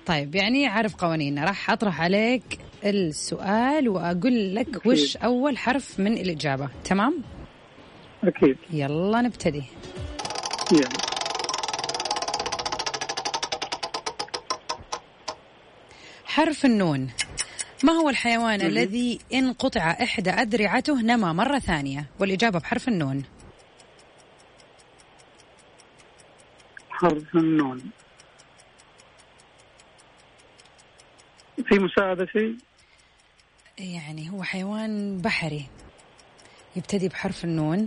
طيب 0.06 0.34
يعني 0.34 0.66
عارف 0.66 0.96
قوانيننا. 0.96 1.44
راح 1.44 1.70
أطرح 1.70 2.00
عليك 2.00 2.58
السؤال 2.84 3.88
وأقول 3.88 4.54
لك 4.54 4.86
وش 4.86 5.16
أول 5.16 5.58
حرف 5.58 6.00
من 6.00 6.12
الإجابة. 6.12 6.68
تمام؟ 6.84 7.22
أكيد. 8.24 8.56
يلا 8.70 9.20
نبتدي. 9.20 9.64
يعني 10.72 10.98
حرف 16.24 16.64
النون. 16.64 17.10
ما 17.84 17.92
هو 17.92 18.08
الحيوان 18.08 18.60
الذي 18.60 19.18
إن 19.34 19.52
قطع 19.52 19.90
إحدى 19.90 20.30
أذرعته 20.30 21.00
نما 21.02 21.32
مرة 21.32 21.58
ثانية؟ 21.58 22.06
والإجابة 22.20 22.58
بحرف 22.58 22.88
النون. 22.88 23.24
حرف 26.90 27.36
النون. 27.36 27.90
في 31.68 31.78
مساعدة 31.78 32.26
شيء؟ 32.26 32.56
يعني 33.78 34.30
هو 34.30 34.42
حيوان 34.42 35.18
بحري 35.18 35.66
يبتدي 36.76 37.08
بحرف 37.08 37.44
النون 37.44 37.86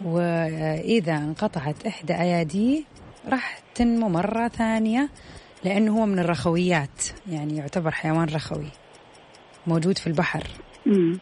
وإذا 0.00 1.16
انقطعت 1.16 1.86
إحدى 1.86 2.14
أياديه 2.14 2.82
راح 3.28 3.60
تنمو 3.74 4.08
مرة 4.08 4.48
ثانية 4.48 5.08
لأنه 5.64 5.98
هو 5.98 6.06
من 6.06 6.18
الرخويات 6.18 7.06
يعني 7.28 7.56
يعتبر 7.56 7.90
حيوان 7.90 8.28
رخوي 8.34 8.68
موجود 9.66 9.98
في 9.98 10.06
البحر. 10.06 10.46
مم. 10.86 11.18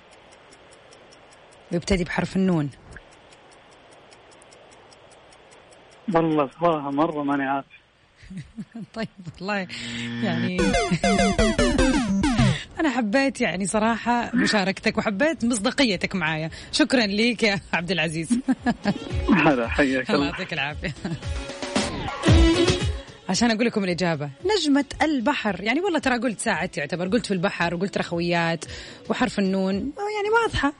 ويبتدي 1.72 2.04
بحرف 2.04 2.36
النون. 2.36 2.70
والله 6.14 6.50
صراحة 6.60 6.90
مرة 6.90 7.22
ماني 7.22 7.42
عارف. 7.42 7.66
طيب 8.94 9.08
والله 9.40 9.66
يعني 10.22 10.56
أنا 12.80 12.90
حبيت 12.90 13.40
يعني 13.40 13.66
صراحة 13.66 14.30
مشاركتك 14.34 14.98
وحبيت 14.98 15.44
مصداقيتك 15.44 16.14
معايا. 16.14 16.50
شكرا 16.72 17.06
ليك 17.06 17.42
يا 17.42 17.60
عبد 17.72 17.90
العزيز. 17.90 18.38
هذا 19.46 19.68
حياك 19.68 20.10
الله 20.10 20.26
يعطيك 20.26 20.52
العافية. 20.52 20.94
عشان 23.28 23.50
أقول 23.50 23.66
لكم 23.66 23.84
الإجابة 23.84 24.30
نجمة 24.56 24.84
البحر. 25.02 25.62
يعني 25.62 25.80
والله 25.80 25.98
ترى 25.98 26.18
قلت 26.18 26.40
ساعدت 26.40 26.76
يعتبر 26.76 27.08
قلت 27.08 27.26
في 27.26 27.34
البحر 27.34 27.74
وقلت 27.74 27.98
رخويات 27.98 28.64
وحرف 29.08 29.38
النون. 29.38 29.74
يعني 29.74 30.30
واضحة. 30.42 30.72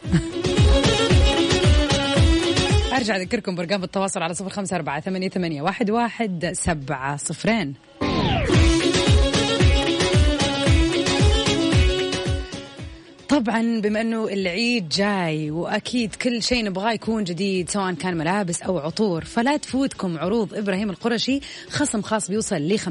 أرجع 2.92 3.16
أذكركم 3.16 3.54
بأرقام 3.54 3.84
التواصل 3.84 4.22
على 4.22 4.34
صفر 4.34 4.50
خمسة 4.50 4.76
أربعة 4.76 5.00
ثمانية, 5.00 5.28
ثمانية 5.28 5.62
واحد, 5.62 5.90
واحد 5.90 6.50
سبعة 6.52 7.16
صفرين. 7.16 7.74
طبعا 13.40 13.81
بما 13.81 14.00
إنه 14.00 14.29
العيد 14.29 14.88
جاي 14.88 15.50
وأكيد 15.50 16.14
كل 16.14 16.42
شيء 16.42 16.64
نبغاه 16.64 16.92
يكون 16.92 17.24
جديد 17.24 17.70
سواء 17.70 17.94
كان 17.94 18.16
ملابس 18.16 18.62
أو 18.62 18.79
عطور 18.79 19.24
فلا 19.24 19.57
تفوتكم 19.57 20.18
عروض 20.18 20.55
إبراهيم 20.55 20.90
القرشي 20.90 21.40
خصم 21.70 22.03
خاص 22.03 22.31
بيوصل 22.31 22.57
ل 22.57 22.79
50% 22.79 22.88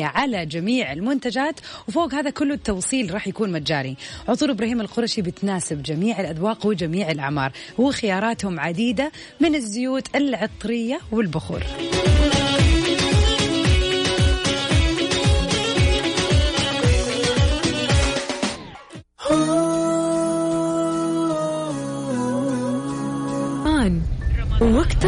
على 0.00 0.46
جميع 0.46 0.92
المنتجات 0.92 1.60
وفوق 1.88 2.14
هذا 2.14 2.30
كله 2.30 2.54
التوصيل 2.54 3.14
راح 3.14 3.28
يكون 3.28 3.52
مجاني 3.52 3.96
عطور 4.28 4.50
إبراهيم 4.50 4.80
القرشي 4.80 5.22
بتناسب 5.22 5.82
جميع 5.82 6.20
الأذواق 6.20 6.66
وجميع 6.66 7.10
الأعمار 7.10 7.52
وخياراتهم 7.78 8.60
عديدة 8.60 9.12
من 9.40 9.54
الزيوت 9.54 10.16
العطرية 10.16 11.00
والبخور. 11.12 11.62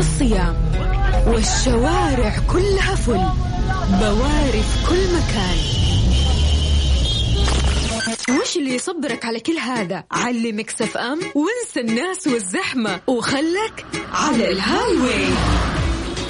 الصيام 0.00 0.56
والشوارع 1.26 2.36
كلها 2.52 2.94
فل. 2.94 3.28
بواري 4.00 4.62
في 4.62 4.88
كل 4.88 5.04
مكان. 5.16 5.56
وش 8.40 8.56
اللي 8.56 8.74
يصبرك 8.74 9.24
على 9.24 9.40
كل 9.40 9.58
هذا؟ 9.58 10.04
علي 10.12 10.52
Mix 10.52 10.82
FM 10.82 11.20
وانسى 11.34 11.80
الناس 11.80 12.26
والزحمة 12.26 13.00
وخلك 13.06 13.86
على 14.12 14.52
ال 14.52 14.96
Highway 14.96 15.26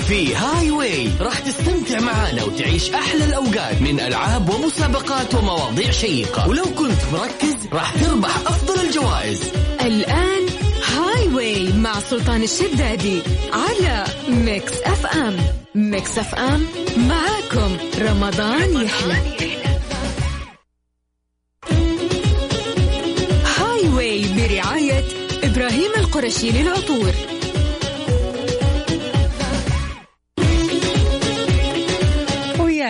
في 0.09 0.35
Highway 0.35 1.11
راح 1.21 1.39
تستمتع 1.39 2.01
معانا 2.01 2.45
وتعيش 2.45 2.91
أحلى 2.91 3.25
الأوقات 3.25 3.83
من 3.83 4.01
ألعاب 4.01 4.51
ومسابقات 4.51 5.35
ومواضيع 5.35 5.91
شيقة. 5.91 6.49
ولو 6.49 6.65
كنت 6.65 7.01
مركز 7.13 7.67
راح 7.73 7.95
تربح 7.95 8.37
أفضل 8.37 8.81
الجوائز. 8.87 9.41
Highway 9.81 10.30
مع 11.81 12.01
سلطان 12.01 12.43
الشدادي 12.43 13.23
على 13.53 14.05
Mix 14.29 14.83
FM. 14.83 15.37
Mix 15.75 16.19
FM 16.19 16.67
معاكم 16.97 17.77
رمضان 17.99 18.85
يحلى. 18.85 19.17
Highway 23.59 24.25
برعاية 24.37 25.05
إبراهيم 25.43 25.91
القرشي 25.97 26.51
للعطور. 26.51 27.13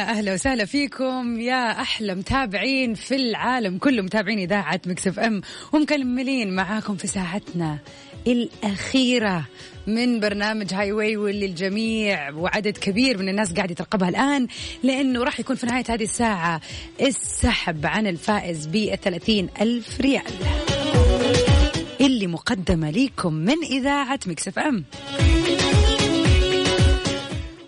أهلا 0.01 0.33
وسهلا 0.35 0.65
فيكم. 0.65 1.41
يا 1.41 1.81
أحلى 1.81 2.15
متابعين 2.15 2.95
في 2.95 3.17
العالم 3.17 3.79
كله. 3.79 4.03
متابعين 4.03 4.39
إذاعة 4.39 4.81
Mix 4.87 5.19
FM. 5.19 5.41
ومكملين 5.73 6.55
معاكم 6.55 6.97
في 6.97 7.07
ساعتنا. 7.07 7.79
الأخيرة 8.27 9.45
من 9.87 10.21
برنامج 10.21 10.75
Highway 10.75 11.17
واللي 11.17 11.47
الجميع 11.47 12.31
وعدد 12.31 12.77
كبير 12.77 13.19
من 13.19 13.29
الناس 13.29 13.53
قاعد 13.53 13.71
يترقبها 13.71 14.09
الآن 14.09 14.47
لأنه 14.83 15.25
راح 15.25 15.41
يكون 15.41 15.57
في 15.57 15.67
نهاية 15.67 15.85
هذه 15.89 16.03
الساعة 16.03 16.61
السحب 17.01 17.87
عن 17.87 18.07
الفائز 18.07 18.67
ب 18.67 18.97
ألف 19.61 20.01
ريال. 20.01 20.23
اللي 22.01 22.27
مقدمة 22.27 22.91
ليكم 22.91 23.33
من 23.35 23.57
إذاعة 23.71 24.21
مكسف 24.27 24.59
إم. 24.59 24.85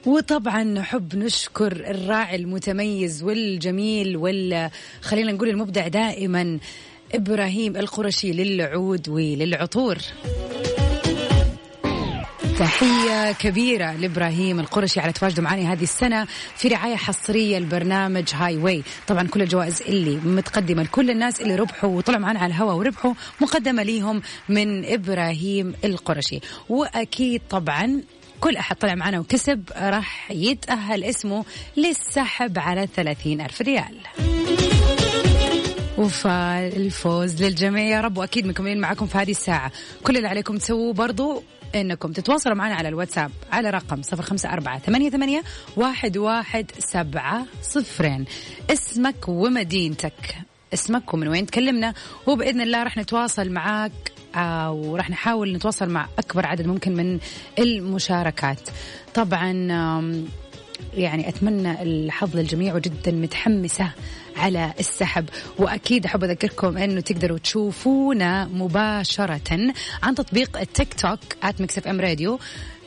وطبعا 0.07 0.65
نحب 0.65 1.17
نشكر 1.17 1.73
الراعي 1.73 2.37
المتميز 2.37 3.23
والجميل 3.23 4.17
وال 4.17 4.71
خلينا 5.03 5.33
نقول 5.33 5.49
المبدع 5.49 5.89
دائما 5.89 6.59
إبراهيم 7.15 7.77
القرشي 7.77 8.33
للعود 8.33 9.09
وللعطور. 9.09 9.99
تحية 12.59 13.33
كبيرة 13.33 13.93
لإبراهيم 13.93 14.61
القرشي 14.61 15.01
على 15.01 15.13
تواجده 15.13 15.43
معنا 15.43 15.73
هذه 15.73 15.83
السنة 15.83 16.27
في 16.57 16.69
رعاية 16.69 16.97
حصرية 16.97 17.59
لبرنامج 17.59 18.29
هاي 18.35 18.57
واي 18.57 18.83
طبعا 19.07 19.29
كل 19.29 19.43
الجوائز 19.43 19.83
اللي 19.83 20.17
متقدمة 20.17 20.83
لكل 20.83 21.11
الناس 21.11 21.41
اللي 21.41 21.57
ربحوا 21.57 21.91
وطلعوا 21.91 22.23
معنا 22.23 22.39
على 22.39 22.51
الهواء 22.51 22.77
وربحوا 22.77 23.15
مقدمة 23.41 23.83
ليهم 23.83 24.23
من 24.49 24.85
إبراهيم 24.85 25.75
القرشي. 25.85 26.41
وأكيد 26.69 27.43
طبعا 27.51 28.03
كل 28.41 28.57
أحد 28.57 28.77
طلع 28.77 28.95
معنا 28.95 29.21
وكسب 29.21 29.65
راح 29.77 30.31
يتأهل 30.31 31.05
اسمه 31.05 31.45
للسحب 31.77 32.59
على 32.59 32.89
ثلاثين 32.97 33.41
ألف 33.41 33.63
ريال. 33.63 33.97
وفالفوز 36.03 37.43
للجميع. 37.43 37.85
يا 37.85 38.01
رب 38.01 38.19
وأكيد 38.19 38.47
مكملين 38.47 38.81
معكم 38.81 39.07
في 39.07 39.19
هذه 39.19 39.31
الساعة. 39.31 39.73
كل 40.05 40.17
اللي 40.17 40.29
عليكم 40.29 40.57
تسووه 40.57 40.93
برضو 40.93 41.43
إنكم 41.75 42.13
تتواصلوا 42.13 42.57
معنا 42.57 42.75
على 42.75 42.89
الواتساب 42.89 43.31
على 43.53 43.71
رقم 43.71 44.03
صفر 44.03 44.23
خمسة 44.23 44.53
أربعة 44.53 44.79
ثمانية, 44.79 45.11
ثمانية 45.11 45.43
واحد, 45.77 46.17
واحد 46.17 46.71
سبعة 46.79 47.47
صفرين. 47.63 48.25
اسمك 48.71 49.29
ومدينتك. 49.29 50.37
اسمك 50.75 51.15
ومن 51.15 51.29
وين 51.29 51.47
تكلمنا. 51.47 51.95
وبإذن 52.27 52.61
الله 52.61 52.83
راح 52.83 52.97
نتواصل 52.97 53.51
معاك 53.51 53.93
آه 54.37 54.73
وراح 54.73 55.11
نحاول 55.11 55.53
نتواصل 55.53 55.89
مع 55.89 56.09
أكبر 56.19 56.47
عدد 56.47 56.67
ممكن 56.67 56.95
من 56.97 57.19
المشاركات. 57.59 58.61
طبعا 59.15 59.53
يعني 60.95 61.29
أتمنى 61.29 61.83
الحظ 61.83 62.37
للجميع 62.37 62.75
وجدا 62.75 63.13
متحمسة 63.13 63.93
على 64.37 64.73
السحب. 64.81 65.29
وأكيد 65.59 66.07
أحب 66.07 66.25
أذكركم 66.25 66.79
أنه 66.79 67.01
تقدروا 67.01 67.39
تشوفونا 67.39 68.45
مباشرة 68.45 69.73
عن 70.03 70.15
تطبيق 70.15 70.59
التيك 70.61 70.95
توك 70.95 71.19
ات 71.43 71.61
اف 71.79 71.87
ام 71.87 72.01
راديو 72.01 72.39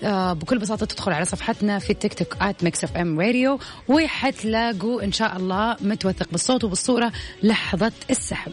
بكل 0.04 0.58
بساطة 0.58 0.86
تدخل 0.86 1.12
على 1.12 1.26
صفحتنا 1.26 1.80
في 1.80 1.90
التيك 1.90 2.14
توك 2.14 2.38
at 2.42 2.64
Mix 2.64 2.84
FM 2.84 3.20
Radio 3.20 3.60
وحتلاقوا 3.88 5.04
إن 5.04 5.12
شاء 5.12 5.38
الله 5.38 5.78
متوثق 5.82 6.28
بالصوت 6.32 6.64
وبالصورة 6.64 7.12
لحظة 7.44 7.92
السحب. 8.10 8.52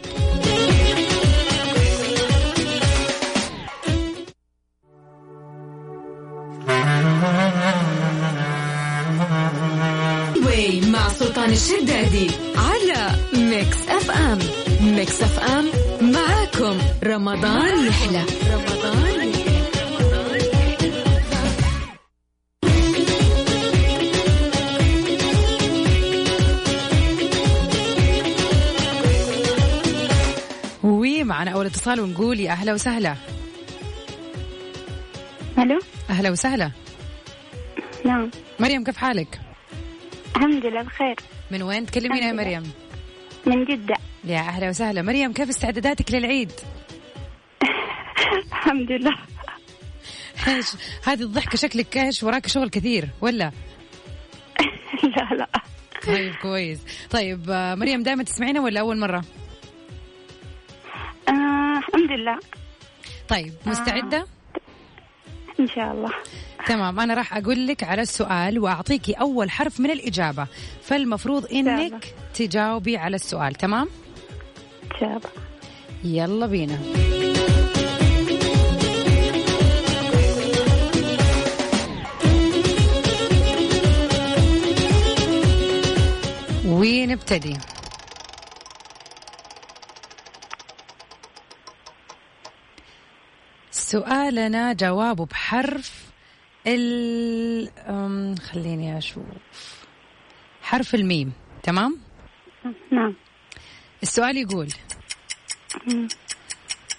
مع 10.92 11.08
سلطان 11.08 11.50
الشدادي 11.50 12.30
على 12.56 12.81
ميكس 12.81 12.81
FM 14.02 14.38
Mix 14.80 15.22
FM 15.22 15.64
معاكم 16.12 16.78
رمضان 17.04 17.86
يحلى. 17.86 18.24
رمضان 18.52 19.28
يحلى 19.28 19.62
ومعنا 30.82 31.50
أول 31.50 31.66
اتصال 31.66 32.00
ونقول 32.00 32.40
يا 32.40 32.50
أهلا 32.50 32.72
وسهلا. 32.72 33.16
ألو؟ 35.58 35.78
أهلا 36.10 36.30
وسهلا. 36.30 36.70
نعم. 38.04 38.30
مريم 38.60 38.84
كيف 38.84 38.96
حالك؟ 38.96 39.40
الحمد 40.36 40.66
لله 40.66 40.82
بخير. 40.82 41.16
من 41.50 41.62
وين 41.62 41.86
تكلمينا 41.86 42.26
يا. 42.26 42.32
مريم؟ 42.32 42.81
من 43.46 43.64
جدة. 43.64 43.94
يا 44.24 44.38
أهلا 44.38 44.68
وسهلا. 44.68 45.02
مريم 45.02 45.32
كيف 45.32 45.48
استعداداتك 45.48 46.12
للعيد؟ 46.12 46.52
الحمد 48.52 48.92
لله. 48.92 49.16
إيش؟ 50.48 50.66
هذه 51.04 51.22
الضحكة 51.22 51.56
شكلك 51.56 51.96
إيش؟ 51.96 52.22
وراك 52.22 52.46
شغل 52.46 52.70
كثير 52.70 53.08
ولا؟ 53.20 53.52
لا 55.16 55.34
لا. 55.36 55.48
طيب 56.06 56.34
كويس. 56.34 56.80
طيب 57.10 57.50
آه، 57.50 57.74
مريم 57.74 58.02
دائما 58.02 58.22
تسمعينا 58.22 58.60
ولا 58.60 58.80
أول 58.80 58.98
مرة؟ 58.98 59.24
آه 61.28 61.78
الحمد 61.78 62.10
لله. 62.10 62.38
طيب 63.28 63.52
مستعدة؟ 63.66 64.26
إن 65.60 65.66
شاء 65.68 65.92
الله. 65.92 66.10
تمام. 66.66 67.00
أنا 67.00 67.14
راح 67.14 67.36
أقول 67.36 67.66
لك 67.66 67.84
على 67.84 68.02
السؤال 68.02 68.58
وأعطيكي 68.58 69.12
أول 69.12 69.50
حرف 69.50 69.80
من 69.80 69.90
الإجابة. 69.90 70.46
فالمفروض. 70.82 71.52
إنك 71.52 72.14
تجاوبي 72.46 72.96
على 72.96 73.16
السؤال 73.16 73.54
تمام؟ 73.54 73.88
الله 74.98 75.30
يلا 76.04 76.46
بينا. 76.46 76.78
ونبتدي 86.66 87.56
سؤالنا 93.70 94.72
جوابه 94.72 95.26
بحرف 95.26 96.02
ال 96.66 98.38
خليني 98.38 98.98
أشوف. 98.98 99.24
حرف 100.62 100.94
الميم 100.94 101.32
تمام؟ 101.62 102.11
نعم. 102.90 103.14
السؤال 104.02 104.36
يقول 104.36 104.68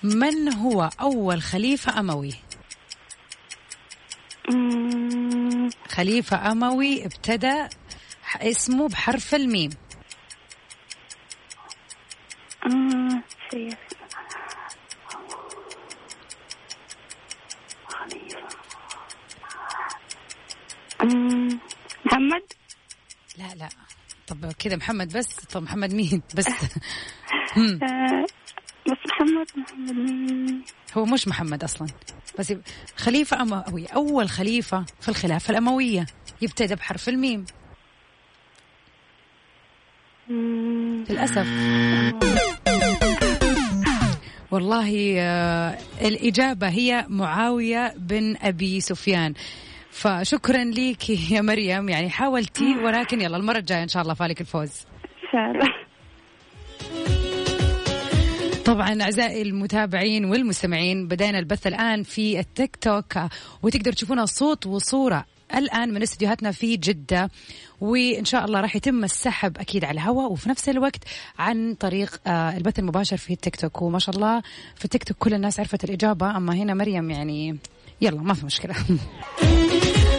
من 0.04 0.54
هو 0.54 0.90
أول 1.02 1.42
خليفة 1.42 2.00
أموي؟ 2.00 2.34
خليفة 5.88 6.52
أموي 6.52 7.06
ابتدى 7.06 7.68
اسمه 8.42 8.88
بحرف 8.88 9.36
الميم. 9.36 9.70
محمد؟ 22.06 22.54
لا 23.38 23.56
لا. 23.56 23.70
طب 24.34 24.52
كذا 24.52 24.76
محمد 24.76 25.18
بس 25.18 25.36
طب 25.36 25.64
محمد 25.64 25.94
مين؟ 25.94 26.22
بس. 26.36 26.48
آه، 27.58 28.26
بس 28.88 28.98
محمد 29.08 29.48
محمد 29.58 29.92
مين؟ 29.92 30.64
هو 30.98 31.06
مش 31.06 31.28
محمد 31.28 31.64
أصلا. 31.64 31.88
بس 32.40 32.54
خليفة 32.96 33.42
أموي 33.42 33.86
أول 33.86 34.30
خليفة 34.30 34.86
في 35.02 35.10
الخلافة 35.10 35.52
الأموية. 35.52 36.06
يبتدى 36.42 36.76
بحرف 36.76 37.10
الميم. 37.10 37.46
أمم، 40.30 41.04
للأسف. 41.10 41.48
والله 44.52 45.16
آه، 45.20 45.78
الإجابة 46.02 46.70
هي 46.70 47.06
معاوية 47.10 47.94
بن 47.98 48.38
أبي 48.42 48.82
سفيان. 48.82 49.34
فشكرا 49.94 50.64
لك 50.64 51.10
يا 51.32 51.42
مريم. 51.42 51.90
يعني 51.90 52.10
حاولتي 52.10 52.76
ولكن 52.76 53.22
يلا 53.22 53.38
المرة 53.38 53.58
الجاية 53.58 53.84
إن 53.84 53.88
شاء 53.88 54.04
الله 54.04 54.14
فالك 54.14 54.42
الفوز. 54.42 54.86
إن 55.24 55.30
شاء 55.32 55.52
الله. 55.52 55.74
طبعا 58.66 59.02
أعزائي 59.02 59.42
المتابعين 59.42 60.26
والمستمعين 60.26 61.08
بدينا 61.08 61.40
البث 61.40 61.68
الآن 61.68 62.04
في 62.04 62.40
التيك 62.40 62.76
توك 62.76 63.14
وتقدر 63.64 63.92
تشوفونا 63.94 64.26
صوت 64.26 64.66
وصورة 64.68 65.26
الآن 65.56 65.94
من 65.94 66.02
استديوهاتنا 66.02 66.52
في 66.52 66.78
جدة. 66.78 67.30
وإن 67.82 68.26
شاء 68.26 68.46
الله 68.46 68.62
راح 68.62 68.76
يتم 68.76 69.04
السحب 69.04 69.58
أكيد 69.58 69.86
على 69.86 69.94
الهواء 69.94 70.32
وفي 70.32 70.50
نفس 70.50 70.70
الوقت 70.70 71.04
عن 71.40 71.74
طريق 71.74 72.22
آه، 72.28 72.58
البث 72.58 72.80
المباشر 72.80 73.18
في 73.18 73.34
التيك 73.34 73.56
توك. 73.56 73.82
وما 73.82 74.00
شاء 74.00 74.16
الله 74.16 74.42
في 74.76 74.86
التيك 74.86 75.04
توك 75.04 75.18
كل 75.18 75.34
الناس 75.34 75.60
عرفت 75.60 75.84
الإجابة 75.84 76.38
أما 76.38 76.54
هنا 76.56 76.74
مريم 76.74 77.12
يعني 77.12 77.58
يلا 78.04 78.22
ما 78.22 78.34
في 78.34 78.46
مشكلة. 78.46 78.76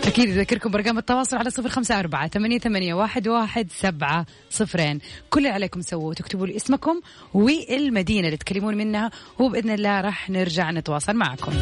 أكيد 0.07 0.29
أذكركم 0.29 0.70
برقم 0.70 0.99
التواصل 0.99 1.37
على 1.37 1.51
صفر 1.51 1.68
خمسة 1.68 1.99
أربعة 1.99 2.29
ثمانية, 2.29 2.59
ثمانية 2.59 2.94
واحد, 2.94 3.29
واحد 3.29 3.70
سبعة 3.70 4.27
صفرين. 4.51 4.99
كل 5.31 5.40
اللي 5.40 5.49
عليكم 5.49 5.81
تسووه 5.81 6.14
تكتبوا 6.14 6.47
لي 6.47 6.57
اسمكم 6.57 7.01
والمدينة 7.35 8.27
اللي 8.27 8.37
تكلمون 8.37 8.77
منها 8.77 9.11
وبإذن 9.38 9.70
الله 9.70 10.01
راح 10.01 10.31
نرجع 10.31 10.70
نتواصل 10.70 11.16
معكم. 11.16 11.53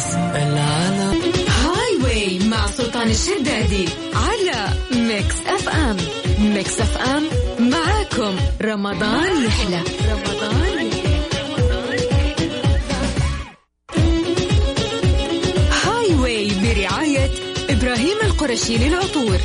نسأل 0.00 0.58
على 0.58 1.12
Highway 1.48 2.38
مع 2.38 2.66
سلطان 2.66 3.10
الشدادي 3.10 3.88
على 4.14 4.68
Mix 4.92 5.34
FM 5.46 5.96
Mix 6.38 6.80
FM 6.80 7.22
معاكم. 7.58 8.36
رمضان 8.62 9.44
يحلى. 9.44 9.82
رمضان 10.10 10.86
يحلى. 10.86 11.10
برعاية 16.64 17.30
إبراهيم 17.70 18.16
القرشي 18.22 18.78
للعطور. 18.78 19.38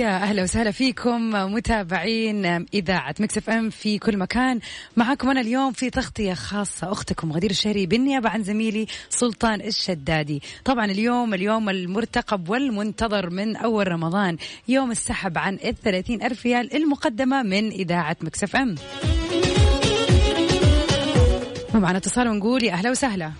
ويا 0.00 0.16
أهلا 0.16 0.42
وسهلا 0.42 0.70
فيكم 0.70 1.30
متابعين 1.30 2.46
إذاعة 2.74 3.14
Mix 3.20 3.38
FM 3.38 3.70
في 3.70 3.98
كل 3.98 4.16
مكان. 4.16 4.60
معكم 4.96 5.30
أنا 5.30 5.40
اليوم 5.40 5.72
في 5.72 5.90
تغطية 5.90 6.34
خاصة 6.34 6.92
أختكم 6.92 7.32
غدير 7.32 7.50
الشهري 7.50 7.86
بالنيابة 7.86 8.28
عن 8.28 8.42
زميلي 8.42 8.86
سلطان 9.08 9.60
الشدادي. 9.60 10.42
طبعا 10.64 10.84
اليوم 10.84 11.34
اليوم 11.34 11.68
المرتقب 11.68 12.48
والمنتظر 12.48 13.30
من 13.30 13.56
أول 13.56 13.88
رمضان 13.88 14.36
يوم 14.68 14.90
السحب 14.90 15.38
عن 15.38 15.58
الثلاثين 15.64 16.22
ألف 16.22 16.46
ريال 16.46 16.76
المقدمة 16.76 17.42
من 17.42 17.70
إذاعة 17.70 18.16
Mix 18.20 18.44
FM. 18.44 18.74
ومعنا 21.74 21.98
اتصال 21.98 22.28
ونقول 22.28 22.64
يا 22.64 22.72
أهلا 22.72 22.90
وسهلا. 22.90 23.32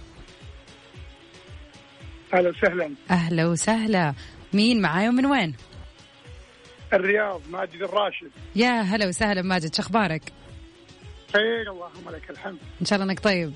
أهلا 2.35 2.49
وسهلا. 2.49 2.90
أهلا 3.11 3.46
وسهلا. 3.46 4.14
مين 4.53 4.81
معاي 4.81 5.09
ومن 5.09 5.27
وين؟ 5.27 5.55
الرياض 6.92 7.40
ماجد 7.50 7.83
الراشد. 7.83 8.31
يا 8.57 8.81
هلا 8.81 9.07
وسهلا 9.09 9.42
ماجد 9.42 9.74
شخبارك 9.74 10.22
خير 11.33 11.70
اللهم 11.72 12.11
لك 12.14 12.31
الحمد. 12.31 12.59
إن 12.81 12.87
شاء 12.87 12.98
الله 12.98 13.11
إنك 13.11 13.20
طيب. 13.20 13.53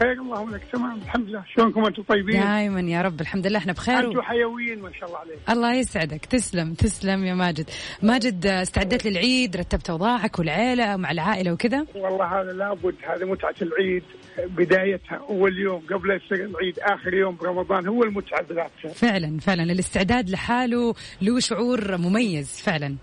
خير 0.00 0.12
اللهم 0.12 0.54
لك 0.54 0.62
تمام. 0.72 0.98
الحمد 1.02 1.28
لله. 1.28 1.44
شلونكم 1.54 1.84
أنتم 1.84 2.02
طيبين؟ 2.02 2.40
دائما 2.40 2.80
يا 2.80 3.02
رب 3.02 3.20
الحمد 3.20 3.46
لله 3.46 3.58
إحنا 3.58 3.72
بخير 3.72 3.98
أنتم. 3.98 4.22
حيويين 4.22 4.82
ما 4.82 4.92
شاء 4.92 5.08
الله 5.08 5.18
عليكم. 5.18 5.52
الله 5.52 5.74
يسعدك. 5.74 6.24
تسلم 6.24 6.74
تسلم 6.74 7.24
يا 7.24 7.34
ماجد. 7.34 7.70
ماجد 8.02 8.46
استعدت 8.46 9.06
للعيد 9.06 9.56
رتبت 9.56 9.90
أوضاعك 9.90 10.38
والعيلة 10.38 10.96
مع 10.96 11.10
العائلة 11.10 11.52
وكذا؟ 11.52 11.86
والله 11.94 12.40
هذا 12.40 12.52
لابد 12.52 12.94
هذا 13.02 13.26
متعة 13.26 13.54
العيد. 13.62 14.04
بدايتها 14.38 15.16
أول 15.28 15.58
يوم 15.58 15.82
قبل 15.90 16.20
العيد 16.32 16.78
آخر 16.78 17.14
يوم 17.14 17.36
برمضان 17.36 17.86
هو 17.88 18.02
المتعه 18.02 18.42
بذاتها 18.42 18.88
فعلا 18.94 19.38
فعلا 19.40 19.62
الاستعداد 19.62 20.30
لحاله 20.30 20.94
له 21.22 21.40
شعور 21.40 21.96
مميز 21.96 22.60
فعلا 22.60 22.96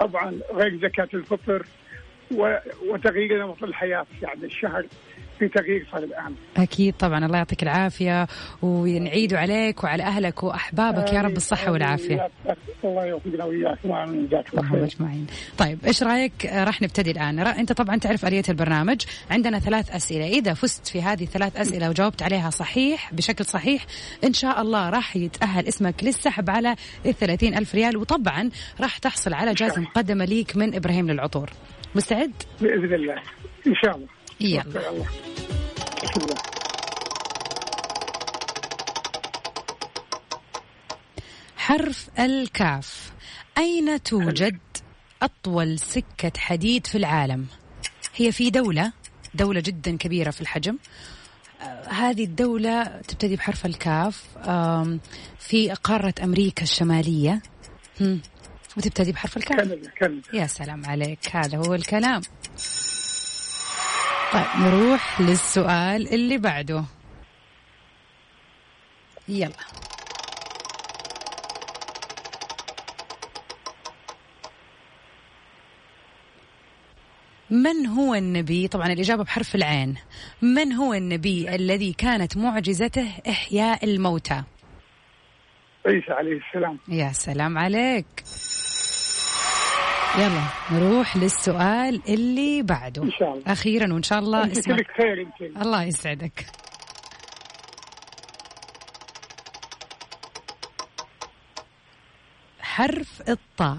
طبعا 0.00 0.34
غير 0.54 0.78
زكاة 0.82 1.08
الفطر. 1.14 1.66
وتغيير 2.88 3.46
نمط 3.46 3.62
الحياة 3.64 4.06
يعني 4.22 4.44
الشهر 4.44 4.86
في 5.38 5.48
تغيير 5.48 5.86
صار 5.92 6.02
الآن. 6.02 6.34
أكيد 6.56 6.94
طبعا. 6.94 7.26
الله 7.26 7.38
يعطيك 7.38 7.62
العافية 7.62 8.26
ونعيد 8.62 9.34
عليك 9.34 9.84
وعلى 9.84 10.02
أهلك 10.02 10.42
وأحبابك. 10.42 11.12
يا 11.12 11.22
رب 11.22 11.36
الصحة 11.36 11.72
والعافية. 11.72 12.28
الله 12.84 13.06
يوفقنا 13.06 13.44
وياك 13.44 13.78
اللهم 13.84 14.84
أجمعين. 14.84 15.26
طيب 15.58 15.78
إيش 15.86 16.02
رأيك؟ 16.02 16.46
راح 16.46 16.82
نبتدي 16.82 17.10
الآن، 17.10 17.38
أنت 17.38 17.72
طبعا 17.72 17.96
تعرف 17.96 18.26
آلية 18.26 18.42
البرنامج، 18.48 19.02
عندنا 19.30 19.58
ثلاث 19.58 19.90
أسئلة، 19.90 20.26
إذا 20.26 20.54
فزت 20.54 20.86
في 20.86 21.02
هذه 21.02 21.22
الثلاث 21.22 21.56
أسئلة 21.56 21.88
وجاوبت 21.88 22.22
عليها 22.22 22.50
صحيح 22.50 23.14
بشكل 23.14 23.44
صحيح 23.44 23.86
إن 24.24 24.32
شاء 24.32 24.60
الله 24.60 24.90
راح 24.90 25.16
يتأهل 25.16 25.68
اسمك 25.68 26.04
للسحب 26.04 26.50
على 26.50 26.76
ال 27.06 27.54
ألف 27.54 27.74
ريال. 27.74 27.96
وطبعا 27.96 28.50
راح 28.80 28.98
تحصل 28.98 29.34
على 29.34 29.54
جائزة 29.54 29.80
مقدمة 29.80 30.24
ليك 30.24 30.56
من 30.56 30.74
إبراهيم 30.74 31.10
للعطور. 31.10 31.50
مستعد؟ 31.94 32.32
بإذن 32.60 32.94
الله. 32.94 33.14
إن 33.66 33.74
شاء 33.84 33.96
الله. 33.96 34.13
يلا. 34.40 35.04
حرف 41.56 42.08
الكاف. 42.18 43.12
أين 43.58 44.02
توجد 44.02 44.58
أطول 45.22 45.78
سكة 45.78 46.32
حديد 46.38 46.86
في 46.86 46.98
العالم؟ 46.98 47.46
هي 48.14 48.32
في 48.32 48.50
دولة 48.50 48.92
دولة 49.34 49.60
جدا 49.60 49.96
كبيرة 49.96 50.30
في 50.30 50.40
الحجم. 50.40 50.78
آه، 51.62 51.88
هذه 51.88 52.24
الدولة 52.24 52.84
تبتدي 52.84 53.36
بحرف 53.36 53.66
الكاف 53.66 54.24
في 55.38 55.72
قارة 55.84 56.14
أمريكا 56.22 56.62
الشمالية. 56.62 57.42
وتبتدي 58.76 59.12
بحرف 59.12 59.36
الكاف. 59.36 59.60
كندا 59.60 59.90
كندا 59.98 60.28
يا 60.32 60.46
سلام 60.46 60.86
عليك 60.86 61.36
هذا 61.36 61.58
هو 61.58 61.74
الكلام. 61.74 62.22
طيب 64.34 64.44
نروح 64.58 65.20
للسؤال 65.20 66.14
اللي 66.14 66.38
بعده. 66.38 66.84
يلا. 69.28 69.52
من 77.50 77.86
هو 77.86 78.14
النبي؟ 78.14 78.68
طبعا 78.68 78.86
الإجابة 78.86 79.24
بحرف 79.24 79.54
العين. 79.54 79.94
من 80.42 80.72
هو 80.72 80.94
النبي 80.94 81.54
الذي 81.54 81.92
كانت 81.92 82.36
معجزته 82.36 83.08
إحياء 83.28 83.84
الموتى؟ 83.84 84.42
عيسى 85.86 86.12
عليه 86.12 86.40
السلام. 86.48 86.78
يا 86.88 87.12
سلام 87.12 87.58
عليك. 87.58 88.06
يلا 90.18 90.42
نروح 90.72 91.16
للسؤال 91.16 92.02
اللي 92.08 92.62
بعده. 92.62 93.02
إن 93.02 93.10
شاء 93.10 93.32
الله. 93.32 93.42
أخيرا 93.46 93.92
وإن 93.92 94.02
شاء 94.02 94.18
الله 94.18 94.46
كلك 94.66 94.86
خير 94.96 95.22
انت 95.22 95.56
الله 95.62 95.82
يسعدك. 95.82 96.46
بحرف 102.60 103.22
الطاء. 103.28 103.78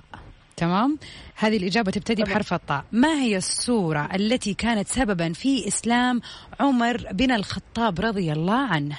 تمام؟ 0.57 0.99
هذه 1.35 1.57
الإجابة 1.57 1.91
تبتدي 1.91 2.23
بحرف 2.23 2.53
الطاء. 2.53 2.85
ما 2.91 3.21
هي 3.21 3.37
السورة 3.37 4.09
التي 4.15 4.53
كانت 4.53 4.87
سببا 4.87 5.33
في 5.33 5.67
إسلام 5.67 6.21
عمر 6.59 7.07
بن 7.11 7.31
الخطاب 7.31 8.01
رضي 8.01 8.31
الله 8.31 8.67
عنه؟ 8.67 8.97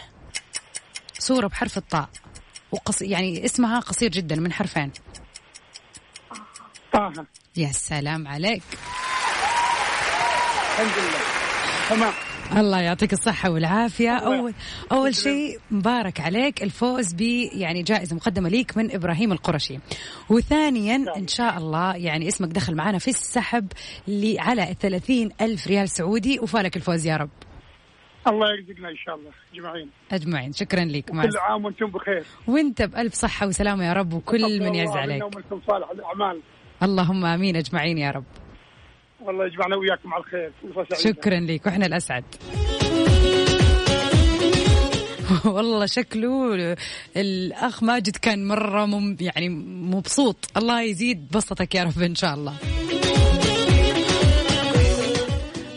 سورة 1.18 1.46
بحرف 1.46 1.76
الطاء. 1.78 2.08
وقص... 2.72 3.02
يعني 3.02 3.44
اسمها 3.44 3.80
قصير 3.80 4.10
جدا 4.10 4.36
من 4.36 4.52
حرفين. 4.52 4.90
طه. 6.96 7.26
يا 7.56 7.68
سلام 7.72 8.28
عليك. 8.28 8.62
الحمد 10.72 11.04
لله. 11.04 11.20
تمام. 11.90 12.12
الله 12.56 12.80
يعطيك 12.80 13.12
الصحة 13.12 13.50
والعافية. 13.50 14.10
أول 14.10 14.54
أول 14.92 15.14
شيء 15.14 15.58
مبارك 15.70 16.20
عليك. 16.20 16.62
الفوز 16.62 17.14
ب 17.14 17.20
يعني 17.52 17.82
جائزة 17.82 18.16
مقدمة 18.16 18.48
ليك 18.48 18.76
من 18.76 18.94
إبراهيم 18.94 19.32
القرشي. 19.32 19.78
وثانيا 20.30 21.04
إن 21.16 21.28
شاء 21.28 21.58
الله 21.58 21.96
يعني 21.96 22.28
اسمك 22.28 22.48
دخل 22.48 22.74
معنا 22.74 22.98
في 22.98 23.08
السحب 23.08 23.72
على 24.38 24.74
30 24.80 25.30
ألف 25.40 25.66
ريال 25.66 25.88
سعودي 25.88 26.38
وفالك 26.40 26.76
الفوز 26.76 27.06
يا 27.06 27.16
رب. 27.16 27.30
الله 28.26 28.46
يرزقنا 28.52 28.88
إن 28.88 28.96
شاء 28.96 29.14
الله. 29.14 29.30
أجمعين. 29.54 29.90
أجمعين. 30.12 30.52
شكرا 30.52 30.84
لك 30.84 31.04
كل 31.04 31.36
عام 31.36 31.64
وأنتم 31.64 31.86
بخير. 31.86 32.24
وأنت 32.46 32.82
بألف 32.82 33.14
صحة 33.14 33.46
وسلامة 33.46 33.84
يا 33.84 33.92
رب 33.92 34.12
وكل 34.12 34.60
من 34.60 34.74
يعز 34.74 34.96
عليك 34.96 35.22
ومنكم 35.22 35.60
صالح 35.66 35.90
الأعمال. 35.90 36.42
اللهم 36.82 37.24
آمين 37.24 37.56
أجمعين 37.56 37.98
يا 37.98 38.10
رب. 38.10 38.24
والله 39.20 39.46
يجمعنا 39.46 39.76
وياكم 39.76 40.14
على 40.14 40.24
الخير. 40.24 40.52
شكرا 40.94 41.40
لك. 41.40 41.66
وإحنا 41.66 41.86
الأسعد. 41.86 42.24
والله 45.44 45.86
شكله 45.86 46.76
الأخ 47.16 47.82
ماجد 47.82 48.16
كان 48.16 48.48
مرة 48.48 48.86
مم 48.86 49.16
يعني 49.20 49.48
مبسوط. 49.94 50.36
الله 50.56 50.82
يزيد 50.82 51.28
بسطك 51.30 51.74
يا 51.74 51.84
رب 51.84 52.02
إن 52.02 52.14
شاء 52.14 52.34
الله. 52.34 52.54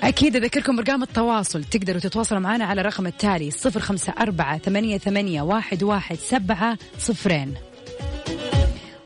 أكيد 0.03 0.35
أذكركم 0.35 0.75
برقم 0.75 1.03
التواصل. 1.03 1.63
تقدروا 1.63 1.99
تتواصلوا 1.99 2.41
معنا 2.41 2.65
على 2.65 2.81
الرقم 2.81 3.07
التالي 3.07 3.51
صفر 3.51 3.79
خمسة 3.79 4.13
أربعة 4.19 4.57
ثمانية, 4.57 4.97
ثمانية 4.97 5.41
واحد, 5.41 5.83
واحد 5.83 6.15
سبعة 6.15 6.77
صفرين. 6.97 7.68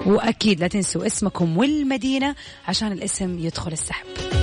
وأكيد 0.05 0.59
لا 0.59 0.67
تنسوا 0.67 1.05
اسمكم 1.05 1.57
والمدينة 1.57 2.35
عشان 2.67 2.91
الاسم 2.91 3.39
يدخل 3.39 3.71
السحب. 3.71 4.42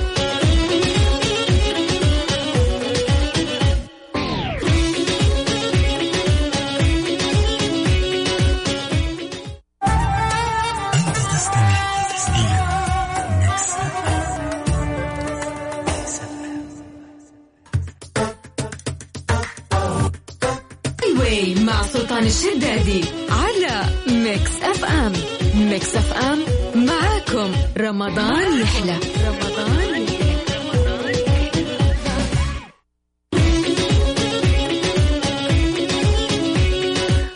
رمضان 28.71 28.87
يحلى 28.87 28.97
رمضان 29.27 30.05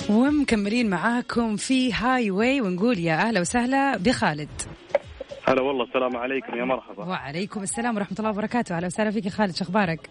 ومكملين 0.10 0.90
معاكم 0.90 1.56
في 1.56 1.94
هاي 1.94 2.32
واي 2.32 2.62
ونقول 2.62 3.00
يا 3.00 3.14
أهلا 3.14 3.40
وسهلا 3.40 3.98
بخالد. 3.98 4.50
هلا 5.48 5.62
والله 5.62 5.84
السلام 5.84 6.18
عليكم 6.18 6.58
يا 6.58 6.66
مرحبا. 6.66 7.04
وعليكم 7.04 7.64
السلام 7.64 7.96
ورحمة 7.96 8.18
الله 8.20 8.30
وبركاته. 8.30 8.78
أهلا 8.78 8.88
وسهلا 8.88 9.12
فيك 9.12 9.26
يا 9.26 9.30
خالد 9.30 9.56
شو 9.56 9.64
أخبارك؟ 9.64 10.10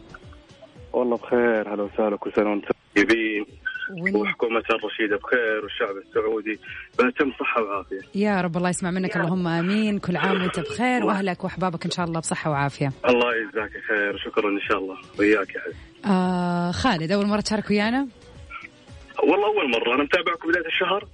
والله 0.92 1.16
بخير 1.16 1.74
هلا 1.74 1.82
وسهلا 1.82 2.16
كل 2.16 2.32
سنة 2.36 2.50
وأنتم 2.50 2.68
طيبين. 2.96 3.46
ون... 3.90 4.16
وحكومة 4.16 4.62
الرشيدة 4.70 5.16
بخير 5.16 5.60
والشعب 5.62 5.96
السعودي. 5.96 6.58
بأتم 6.98 7.32
صحة 7.40 7.62
وعافية. 7.62 8.00
يا 8.14 8.40
رب 8.40 8.56
الله 8.56 8.68
يسمع 8.68 8.90
منك 8.90 9.16
اللهم 9.16 9.46
آمين. 9.46 9.98
كل 9.98 10.16
عام 10.16 10.42
وأنت 10.42 10.60
بخير 10.60 11.04
وأهلك 11.04 11.44
وأحبابك 11.44 11.84
إن 11.84 11.90
شاء 11.90 12.06
الله 12.06 12.20
بصحة 12.20 12.50
وعافية. 12.50 12.92
الله 13.08 13.34
يجزاك 13.36 13.70
خير 13.88 14.14
وشكرا 14.14 14.48
إن 14.50 14.60
شاء 14.68 14.78
الله. 14.78 14.96
وياك 15.18 15.54
يا 15.54 15.60
حبيبي 15.60 15.78
آه 16.06 16.70
خالد 16.70 17.12
أول 17.12 17.26
مرة 17.26 17.40
تشارك 17.40 17.70
ويانا؟ 17.70 18.08
والله 19.22 19.46
أول 19.46 19.70
مرة. 19.70 19.94
أنا 19.94 20.02
متابعكم 20.02 20.48
بداية 20.48 20.66
الشهر 20.66 21.08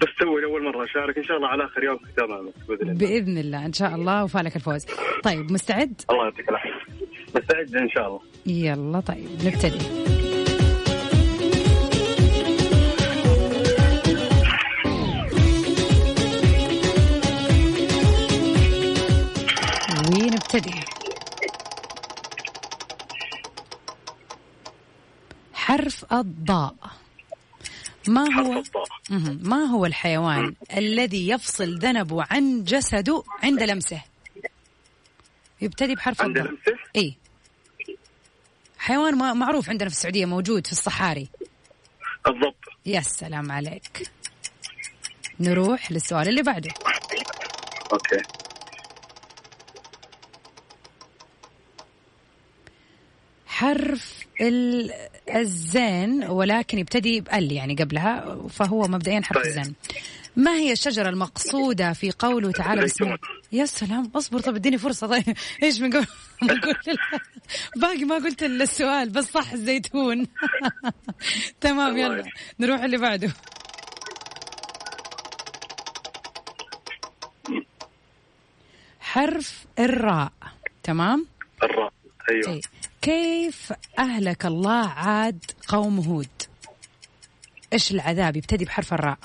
بس 0.00 0.08
توي 0.20 0.44
أول 0.44 0.64
مرة 0.64 0.84
أشارك. 0.84 1.18
إن 1.18 1.24
شاء 1.24 1.36
الله 1.36 1.48
على 1.48 1.64
آخر 1.64 1.84
يوم 1.84 1.98
تماما 2.16 2.50
بإذن 2.68 2.82
الله. 2.82 2.94
بإذن 2.94 3.38
الله 3.38 3.66
إن 3.66 3.72
شاء 3.72 3.94
الله 3.94 4.24
وفالك 4.24 4.56
الفوز. 4.56 4.86
طيب 5.24 5.52
مستعد؟ 5.52 6.00
الله 6.10 6.24
يعطيك 6.24 6.48
العافية. 6.48 6.70
مستعد 7.36 7.76
إن 7.76 7.88
شاء 7.88 8.06
الله. 8.06 8.20
يلا 8.46 9.00
طيب 9.00 9.28
نبتدي. 9.44 9.78
الضاء. 26.12 26.74
ما 28.08 28.34
هو. 28.34 28.62
ما 29.42 29.56
هو 29.64 29.86
الحيوان 29.86 30.54
الذي 30.76 31.28
يفصل 31.28 31.78
ذنبه 31.78 32.24
عن 32.30 32.64
جسده 32.64 33.22
عند 33.42 33.62
لمسه؟ 33.62 34.02
يبتدي 35.60 35.94
بحرف 35.94 36.22
عند 36.22 36.36
الضاء. 36.38 36.52
لمسه؟ 36.52 36.78
اي 36.96 37.14
حيوان 38.78 39.18
ما- 39.18 39.32
معروف 39.32 39.70
عندنا 39.70 39.88
في 39.88 39.94
السعودية 39.96 40.26
موجود 40.26 40.66
في 40.66 40.72
الصحاري. 40.72 41.28
الضب 42.26 42.54
يا 42.86 43.00
سلام 43.00 43.52
عليك. 43.52 44.10
نروح 45.40 45.92
للسؤال 45.92 46.28
اللي 46.28 46.42
بعده. 46.42 46.70
أوكي. 47.92 48.22
حرف 53.62 54.26
ال- 54.40 54.90
الزين 55.34 56.24
ولكن 56.24 56.78
يبتدي 56.78 57.20
بأل 57.20 57.52
يعني 57.52 57.74
قبلها 57.74 58.36
فهو 58.50 58.82
مبدئيا 58.88 59.20
حرف 59.22 59.38
طيب. 59.42 59.46
الزين. 59.46 59.74
ما 60.36 60.54
هي 60.54 60.72
الشجرة 60.72 61.08
المقصودة 61.08 61.92
في 61.92 62.10
قوله 62.18 62.52
تعالى 62.52 62.82
بسم. 62.82 63.16
يا 63.52 63.64
سلام 63.64 64.10
اصبر 64.16 64.40
طب 64.40 64.54
اديني 64.54 64.78
فرصة. 64.78 65.06
طيب 65.06 65.36
إيش 65.62 65.80
من 65.80 65.90
قبل؟ 65.96 66.06
ما 66.42 66.54
قلت 66.54 66.98
باقي 67.76 68.04
ما 68.04 68.14
قلت 68.14 68.42
السؤال 68.42 69.10
بس 69.10 69.24
صح 69.24 69.52
الزيتون. 69.52 70.26
تمام 71.60 71.96
يلا. 71.96 72.24
نروح 72.60 72.80
اللي 72.82 72.98
بعده. 72.98 73.32
حرف 79.00 79.64
الراء 79.78 80.32
تمام؟ 80.82 81.26
الراء 81.62 81.92
أيوه. 82.30 82.42
طيب. 82.46 82.60
كيف 83.02 83.72
أهلك 83.98 84.46
الله 84.46 84.88
عاد 84.88 85.44
قوم 85.68 85.98
هود؟ 85.98 86.42
إيش 87.72 87.92
العذاب؟ 87.92 88.36
يبتدي 88.36 88.64
بحرف 88.64 88.94
الراء. 88.94 89.18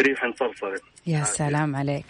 ريح 0.00 0.30
صرصر 0.38 0.74
يا 1.06 1.24
سلام 1.24 1.76
عليك. 1.76 2.04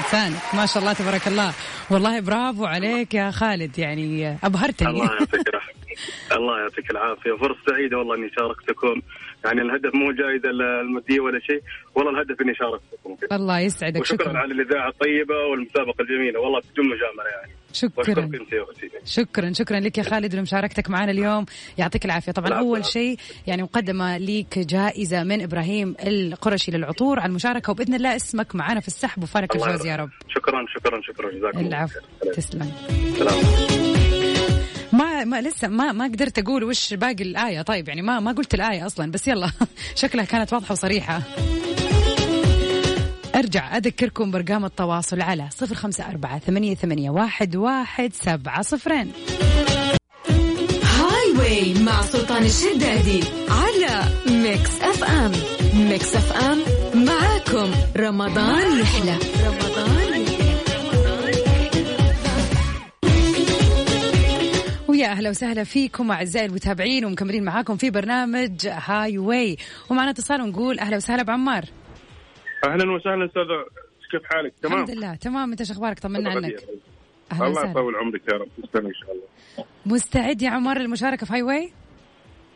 لسانك 0.00 0.54
ما 0.54 0.66
شاء 0.66 0.82
الله 0.82 0.92
تبارك 0.92 1.28
الله. 1.28 1.54
والله 1.90 2.20
برافو 2.20 2.64
عليك 2.64 3.14
يا 3.14 3.30
خالد. 3.30 3.78
يعني 3.78 4.38
أبهرتني. 4.44 4.88
الله 4.88 5.12
يعطيك 5.12 5.48
الله 6.36 6.60
يعطيك 6.60 6.90
العافية. 6.90 7.32
فرصة 7.32 7.60
سعيدة 7.70 7.98
والله 7.98 8.14
إني 8.16 8.30
شاركتكم. 8.38 9.02
يعني 9.44 9.60
الهدف 9.62 9.94
مو 9.94 10.12
جائزة 10.12 10.50
المادية 10.50 11.20
ولا 11.20 11.40
شيء. 11.40 11.62
والله 11.94 12.10
الهدف 12.10 12.40
إني 12.40 12.54
شاركتكم. 12.54 13.16
الله 13.32 13.60
يسعدك. 13.60 14.00
وشكرا 14.00 14.28
شكرا. 14.28 14.38
على 14.38 14.52
الإذاعة 14.54 14.88
الطيبة 14.88 15.34
والمسابقة 15.50 16.02
الجميلة. 16.02 16.40
والله 16.40 16.60
بدون 16.72 16.86
مجاملة 16.86 17.30
يعني. 17.40 17.59
شكرا. 17.72 18.30
شكرا 19.04 19.52
شكرا 19.52 19.80
لك 19.80 19.98
يا 19.98 20.02
خالد 20.02 20.34
لمشاركتك 20.34 20.90
معنا 20.90 21.10
اليوم. 21.10 21.46
يعطيك 21.78 22.04
العافية. 22.04 22.32
طبعا 22.32 22.58
أول. 22.58 22.84
شيء 22.84 23.18
يعني 23.46 23.62
مقدمة 23.62 24.18
ليك 24.18 24.58
جائزة 24.58 25.22
من 25.24 25.42
إبراهيم 25.42 25.96
القرشي 26.06 26.70
للعطور 26.70 27.20
على 27.20 27.28
المشاركة 27.30 27.70
وبإذن 27.70 27.94
الله 27.94 28.16
اسمك 28.16 28.54
معنا 28.54 28.80
في 28.80 28.88
السحب 28.88 29.22
وفارك 29.22 29.56
الفوز 29.56 29.86
يا. 29.86 29.96
رب. 29.96 30.10
شكرا 30.28 30.66
شكرا 30.74 31.00
شكرا. 31.02 31.30
جزاكم 31.30 31.58
الله 31.58 31.68
العفو. 31.68 32.00
تسلم. 32.34 32.72
سلام. 33.18 33.34
ما 34.92 35.24
ما 35.24 35.40
لسه 35.40 35.68
ما 35.68 35.92
ما 35.92 36.04
قدرت 36.04 36.38
أقول 36.38 36.64
وش 36.64 36.94
باقي 36.94 37.24
الآية. 37.24 37.62
طيب 37.62 37.88
يعني 37.88 38.02
ما 38.02 38.20
ما 38.20 38.32
قلت 38.32 38.54
الآية 38.54 38.86
أصلا 38.86 39.10
بس 39.10 39.28
يلا. 39.28 39.50
شكلها 40.02 40.24
كانت 40.24 40.52
واضحة 40.52 40.72
وصريحة. 40.72 41.22
أرجع 43.40 43.76
أذكركم 43.76 44.30
بارقام 44.30 44.64
التواصل 44.64 45.20
على 45.20 45.48
صفر 45.50 45.74
خمسة 45.74 46.10
أربعة 46.10 46.38
ثمانية, 46.38 46.74
ثمانية 46.74 47.10
واحد, 47.10 47.56
واحد 47.56 48.12
سبعة 48.12 48.62
صفرين. 48.62 49.12
Highway 50.82 51.74
مع 51.82 52.02
سلطان 52.02 52.42
الشدادي 52.42 53.20
على 53.48 54.04
Mix 54.26 54.82
FM. 54.82 55.32
Mix 55.74 56.16
FM 56.16 56.58
معاكم. 57.04 57.70
رمضان 57.96 58.80
يحلى. 58.80 59.18
رمضان 59.46 60.24
ويا 64.88 65.06
أهلا 65.06 65.30
وسهلا 65.30 65.64
فيكم 65.64 66.10
أعزائي 66.10 66.46
المتابعين 66.46 67.04
ومكملين 67.04 67.44
معاكم 67.44 67.76
في 67.76 67.90
برنامج 67.90 68.66
Highway 68.66 69.56
ومعنا 69.90 70.10
اتصال 70.10 70.42
ونقول 70.42 70.78
أهلا 70.78 70.96
وسهلا 70.96 71.22
بعمار. 71.22 71.64
أهلا 72.66 72.92
وسهلا 72.92 73.24
أستاذ 73.26 73.42
كيف 74.10 74.22
حالك؟ 74.24 74.52
تمام؟ 74.62 74.74
الحمد 74.82 74.90
لله 74.96 75.14
تمام. 75.14 75.50
أنت 75.50 75.62
شو 75.62 75.72
أخبارك؟ 75.72 75.98
طمنا 75.98 76.30
عنك. 76.30 76.64
أهلا 77.32 77.46
الله 77.46 77.70
يطول 77.70 77.96
عمرك 77.96 78.22
يا 78.32 78.36
رب 78.38 78.48
تسلم 78.48 78.86
إن 78.86 78.92
شاء 78.94 79.12
الله. 79.12 79.24
مستعد 79.86 80.42
يا 80.42 80.50
عمار 80.50 80.78
للمشاركة 80.78 81.26
في 81.26 81.32
هاي 81.32 81.42
واي 81.42 81.72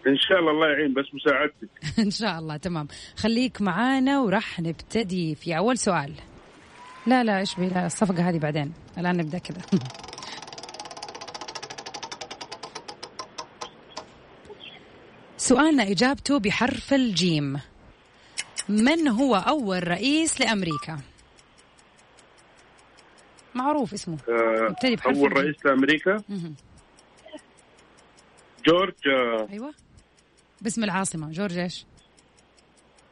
إن 0.06 0.16
شاء 0.16 0.38
الله 0.38 0.50
الله 0.50 0.68
يعين 0.68 0.94
بس 0.94 1.04
مساعدتك. 1.14 1.68
إن 2.06 2.10
شاء 2.10 2.38
الله 2.38 2.56
تمام. 2.56 2.88
خليك 3.16 3.62
معانا 3.62 4.20
وراح 4.20 4.60
نبتدي 4.60 5.34
في 5.34 5.56
أول 5.56 5.78
سؤال. 5.78 6.12
لا 7.06 7.24
لا 7.24 7.38
إيش 7.38 7.54
بي 7.54 7.68
لا 7.68 7.86
الصفقة 7.86 8.28
هذه 8.28 8.38
بعدين. 8.38 8.72
الآن 8.98 9.16
نبدأ 9.16 9.38
كذا. 9.38 9.60
سؤالنا 15.36 15.82
إجابته 15.82 16.38
بحرف 16.38 16.94
الجيم. 16.94 17.60
من 18.68 19.08
هو 19.08 19.36
أول 19.36 19.88
رئيس 19.88 20.40
لأمريكا؟ 20.40 20.98
معروف 23.54 23.92
اسمه. 23.92 24.18
آه، 24.28 24.66
ابتدي 24.70 24.96
بحرف 24.96 25.16
أول 25.16 25.26
الجيم. 25.26 25.42
رئيس 25.44 25.56
لأمريكا؟ 25.66 26.22
مهم. 26.28 26.54
جورج 28.66 28.94
آه، 29.08 29.48
أيوه. 29.52 29.74
باسم 30.60 30.84
العاصمة. 30.84 31.30
جورج 31.32 31.58
إيش؟ 31.58 31.86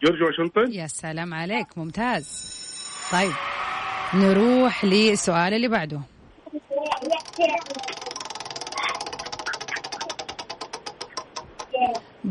جورج 0.04 0.22
واشنطن؟ 0.22 0.72
يا 0.72 0.86
سلام 0.86 1.34
عليك. 1.34 1.78
ممتاز. 1.78 2.52
طيب 3.12 3.32
نروح 4.14 4.84
للسؤال 4.84 5.54
اللي 5.54 5.68
بعده. 5.68 6.00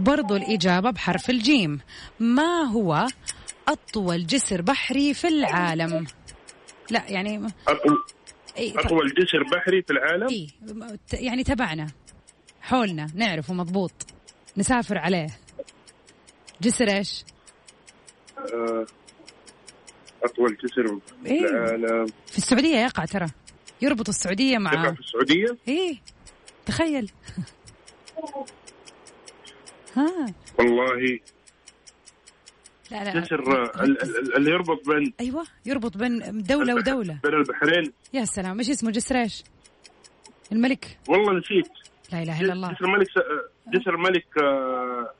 برضو 0.02 0.36
الإجابة 0.36 0.92
بحرف 0.92 1.30
الجيم. 1.30 1.80
ما 2.20 2.64
هو 2.64 3.08
أطول 3.68 4.28
جسر 4.28 4.62
بحري 4.62 5.14
في 5.14 5.28
العالم؟ 5.28 6.08
لا 6.90 7.04
يعني 7.08 7.48
اطول 7.68 8.04
إيه 8.58 8.80
أطول 8.80 9.14
جسر 9.14 9.44
بحري 9.44 9.82
في 9.82 9.94
العالم؟ 9.94 10.28
إيه 10.30 10.48
يعني 11.14 11.44
تبعنا 11.44 11.88
حولنا 12.62 13.08
نعرفه 13.16 13.54
مضبوط 13.54 13.92
نسافر 14.58 14.98
عليه. 14.98 15.28
جسر 16.62 16.88
إيش؟ 16.90 17.24
آه، 18.38 18.86
أطول 20.24 20.58
جسر 20.64 21.00
في 21.24 21.30
إيه. 21.32 21.46
العالم. 21.46 22.06
في 22.28 22.38
السعودية 22.38 22.78
يقع 22.78 23.06
ترى. 23.06 23.28
يربط 23.82 24.10
السعودية 24.10 24.52
يقع 24.52 24.60
مع 24.60 24.94
في 24.94 25.00
السعودية؟ 25.00 25.58
إيه 25.68 25.98
تخيل. 26.66 27.12
ها. 29.98 30.26
والله. 30.60 31.20
لا 32.92 33.04
لا. 33.04 33.20
جسر 33.20 33.40
آه، 33.64 33.84
ال- 33.84 34.02
ال- 34.04 34.36
اللي 34.38 34.52
يربط 34.52 34.90
بين 34.90 35.14
أيوه 35.20 35.44
يربط 35.66 35.98
بين 35.98 36.42
دولة 36.44 36.74
البح- 36.74 36.88
ودولة. 36.88 37.20
بين 37.24 37.34
البحرين. 37.34 37.94
يا 38.14 38.26
سلام 38.26 38.60
إيش 38.60 38.70
اسمه؟ 38.70 38.92
جسر 38.92 39.16
إيش؟ 39.22 39.44
الملك. 40.52 40.98
والله 41.08 41.34
نسيت. 41.40 41.72
لا 42.12 42.24
إله 42.24 42.42
إلا 42.42 42.54
الله. 42.54 42.72
جسر 42.74 42.86
الملك 42.86 43.08
آه، 43.18 43.72
جسر 43.80 43.96
الملك 43.96 44.26
آه، 44.44 45.12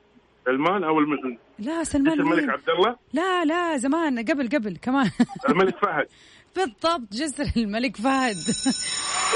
سلمان 0.44 0.84
أو 0.84 0.98
الم- 0.98 1.38
لا 1.58 1.84
سلمان 1.84 2.14
جسر 2.14 2.22
الملك؟ 2.22 2.48
عبد 2.50 2.70
الله؟ 2.70 2.96
لا 3.12 3.44
لا 3.44 3.76
زمان 3.76 4.18
قبل 4.18 4.48
قبل 4.48 4.76
كمان. 4.76 5.10
الملك 5.50 5.76
فهد. 5.78 6.06
بالضبط 6.56 7.12
جسر 7.12 7.52
الملك 7.56 7.96
فهد. 7.96 8.34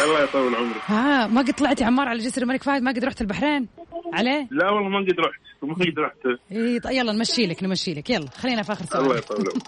الله 0.05 0.23
يطول 0.23 0.55
عمرك. 0.55 0.83
ها 0.87 1.27
ما 1.27 1.41
قد 1.41 1.53
طلعت 1.53 1.81
يا 1.81 1.87
عمار 1.87 2.09
على 2.09 2.19
جسر 2.19 2.43
الملك 2.43 2.63
فهد؟ 2.63 2.83
ما 2.83 2.91
قد 2.91 3.05
رحت 3.05 3.21
البحرين؟ 3.21 3.69
عليه؟ 4.13 4.49
لا 4.51 4.71
والله 4.71 4.89
ما 4.89 4.99
قد 4.99 5.21
رحت 5.21 5.41
ما 5.63 5.75
قد 5.75 5.99
رحت. 5.99 6.17
إيه 6.53 6.81
طيب 6.81 6.93
يلا 6.97 7.13
نمشي 7.13 7.47
لك 7.47 7.63
نمشي 7.63 7.95
لك. 7.95 8.11
يلا 8.11 8.31
خلينا 8.31 8.63
في 8.63 8.73
آخر 8.73 8.99
الله 8.99 9.09
سؤال 9.09 9.19
يطول 9.19 9.39
عمرك. 9.39 9.53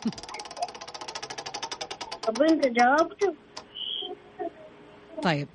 طب 2.26 2.42
أنت 2.42 2.66
جاوبته 2.66 3.34
طيب. 5.22 5.48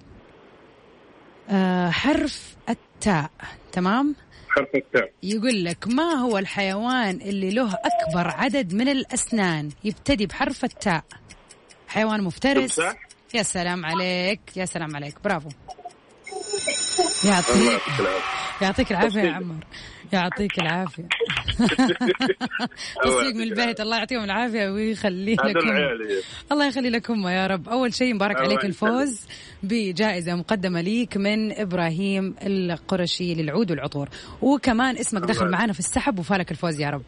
آه 1.50 1.90
حرف 1.90 2.56
التاء 2.70 3.32
تمام؟ 3.72 4.16
حرف 4.50 4.70
التاء. 4.76 5.12
يقول 5.24 5.66
لك 5.66 5.88
ما 5.88 6.04
هو 6.14 6.38
الحيوان 6.38 7.22
اللي 7.22 7.50
له 7.52 7.74
أكبر 7.74 8.28
عدد 8.28 8.74
من 8.74 8.90
الأسنان؟ 8.90 9.70
يبتدي 9.84 10.26
بحرف 10.26 10.64
التاء. 10.64 11.04
حيوان 11.88 12.24
مفترس. 12.24 12.76
تمساح 12.76 13.08
يا 13.34 13.44
سلام 13.44 13.86
عليك 13.86 14.58
يا 14.58 14.66
سلام 14.66 14.96
عليك. 14.96 15.16
برافو. 15.24 15.50
الله 17.24 17.36
يعطيك 17.36 17.82
يعطيك 18.62 18.92
يعطيك 18.92 18.92
العافية 19.00 19.22
يا. 19.22 19.32
عمر. 19.32 19.66
يعطيك 20.14 20.60
العافية. 20.60 21.04
تصديق 23.04 23.36
من 23.36 23.48
يعطيك 23.48 23.60
البيت. 23.60 23.82
الله 23.82 23.98
يعطيهم 23.98 24.24
العافية 24.24 24.70
ويخلي 24.70 25.34
لكم 25.34 25.70
الله 26.52 26.68
يخلي 26.68 26.90
لكم 26.90 27.28
يا 27.28 27.48
رب. 27.48 27.70
أول 27.70 27.94
شيء 27.94 28.14
مبارك 28.14 28.36
عليك. 28.36 28.66
الفوز 28.66 29.26
بجائزة 29.64 30.36
مقدمة 30.36 30.82
ليك 30.82 31.18
من 31.18 31.52
إبراهيم 31.60 32.36
القرشي 32.42 33.36
للعود 33.36 33.72
والعطور. 33.72 34.10
وكمان 34.42 34.98
اسمك 34.98 35.22
دخل. 35.22 35.50
معنا 35.52 35.74
في 35.74 35.80
السحب 35.80 36.20
وفالك 36.20 36.52
الفوز 36.52 36.80
يا 36.80 36.90
رب. 36.90 37.04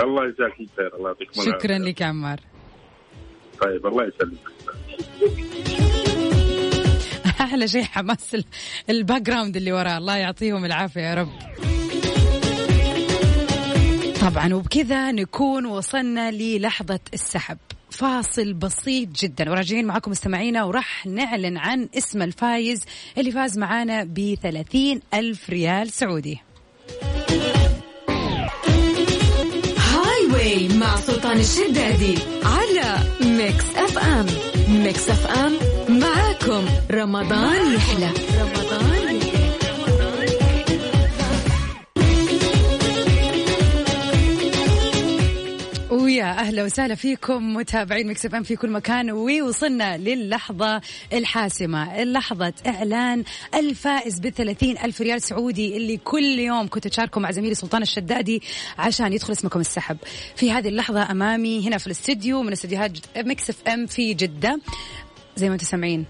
الله 0.00 0.24
يجزاك 0.24 0.60
الخير. 0.60 0.96
الله 0.96 1.08
يعطيكم 1.08 1.32
العافية. 1.40 1.58
شكرا 1.58 1.78
لك 1.78 2.00
يا 2.00 2.06
عمار. 2.06 2.40
طيب 3.60 3.86
الله 3.86 4.04
يسلمك. 4.04 4.38
أحلى 7.40 7.68
شيء 7.68 7.82
حماس 7.84 8.34
ال- 8.34 8.44
ال 8.90 9.22
background 9.22 9.56
اللي 9.56 9.72
وراه. 9.72 9.98
الله 9.98 10.16
يعطيهم 10.16 10.64
العافية 10.64 11.00
يا 11.00 11.14
رب. 11.14 11.28
طبعا 14.20 14.54
وبكذا 14.54 15.12
نكون 15.12 15.66
وصلنا 15.66 16.30
للحظة 16.30 17.00
السحب. 17.14 17.58
فاصل 17.90 18.52
بسيط 18.52 19.08
جدا. 19.08 19.50
وراجعين 19.50 19.84
معكم 19.86 20.10
مستمعينا 20.10 20.64
وراح 20.64 21.06
نعلن 21.06 21.56
عن 21.56 21.88
اسم 21.98 22.22
الفايز 22.22 22.84
اللي 23.18 23.30
فاز 23.30 23.58
معانا 23.58 24.04
ب 24.04 24.36
ألف 25.14 25.50
ريال 25.50 25.90
سعودي. 25.90 26.38
Highway 29.78 30.68
مع 30.68 30.96
سلطان 30.96 31.38
الشدادي 31.38 32.14
على 32.44 32.98
Mix 33.20 33.64
FM 33.76 34.26
Mix 34.68 35.08
FM 35.10 35.52
معاكم 36.48 36.68
رمضان 36.90 37.74
يحلى. 37.74 38.10
رمضان 38.40 39.20
ويا 45.90 46.24
أهلا 46.24 46.64
وسهلا 46.64 46.94
فيكم 46.94 47.54
متابعين 47.54 48.08
Mix 48.08 48.26
FM 48.26 48.42
في 48.42 48.56
كل 48.56 48.70
مكان. 48.70 49.10
ووصلنا 49.10 49.98
للحظة 49.98 50.80
الحاسمة 51.12 52.04
لحظة 52.04 52.52
إعلان 52.66 53.24
الفائز 53.54 54.20
ب 54.20 54.26
ألف 54.84 55.00
ريال 55.00 55.22
سعودي 55.22 55.76
اللي 55.76 55.96
كل 55.96 56.38
يوم 56.38 56.68
كنت 56.68 56.88
تشاركوا 56.88 57.22
مع 57.22 57.30
زميلي 57.30 57.54
سلطان 57.54 57.82
الشدادي 57.82 58.42
عشان 58.78 59.12
يدخل 59.12 59.32
اسمكم 59.32 59.60
السحب. 59.60 59.96
في 60.36 60.52
هذه 60.52 60.68
اللحظة 60.68 61.10
أمامي 61.10 61.68
هنا 61.68 61.78
في 61.78 61.86
الاستديو 61.86 62.42
من 62.42 62.52
استديوهات 62.52 62.92
Mix 63.16 63.50
FM 63.50 63.86
في 63.86 64.14
جدة. 64.14 64.60
زي 65.36 65.48
ما 65.48 65.54
أنتم 65.54 65.66
سامعين 65.66 66.04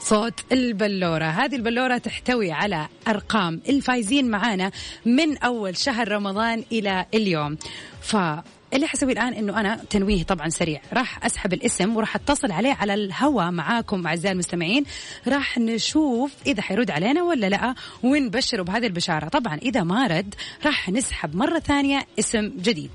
صوت 0.00 0.40
البلورة. 0.52 1.24
هذه 1.24 1.56
البلورة 1.56 1.98
تحتوي 1.98 2.52
على 2.52 2.88
أرقام 3.08 3.60
الفايزين 3.68 4.30
معانا 4.30 4.70
من 5.04 5.38
أول 5.38 5.76
شهر 5.76 6.12
رمضان 6.12 6.64
إلى 6.72 7.06
اليوم. 7.14 7.58
فاللي 8.02 8.86
حسوي 8.86 9.12
الآن 9.12 9.32
أنه 9.32 9.60
أنا 9.60 9.76
تنويه 9.90 10.22
طبعا 10.22 10.48
سريع. 10.48 10.80
راح 10.92 11.24
أسحب 11.24 11.52
الاسم 11.52 11.96
وراح 11.96 12.16
أتصل 12.16 12.52
عليه 12.52 12.72
على 12.72 12.94
الهواء 12.94 13.50
معاكم 13.50 14.06
أعزائي 14.06 14.32
المستمعين. 14.32 14.84
راح 15.28 15.58
نشوف 15.58 16.32
إذا 16.46 16.62
حيرد 16.62 16.90
علينا 16.90 17.22
ولا 17.22 17.46
لا 17.46 17.74
ونبشره 18.02 18.62
بهذه 18.62 18.86
البشارة. 18.86 19.28
طبعا 19.28 19.56
إذا 19.56 19.82
ما 19.82 20.06
رد 20.06 20.34
راح 20.66 20.88
نسحب 20.88 21.36
مرة 21.36 21.58
ثانية 21.58 22.06
اسم 22.18 22.48
جديد. 22.48 22.90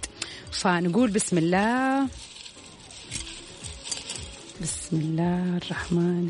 فنقول 0.52 1.12
بسم 1.12 1.38
الله. 1.38 2.08
بسم 4.62 4.98
الله 4.98 5.58
الرحمن 5.58 6.30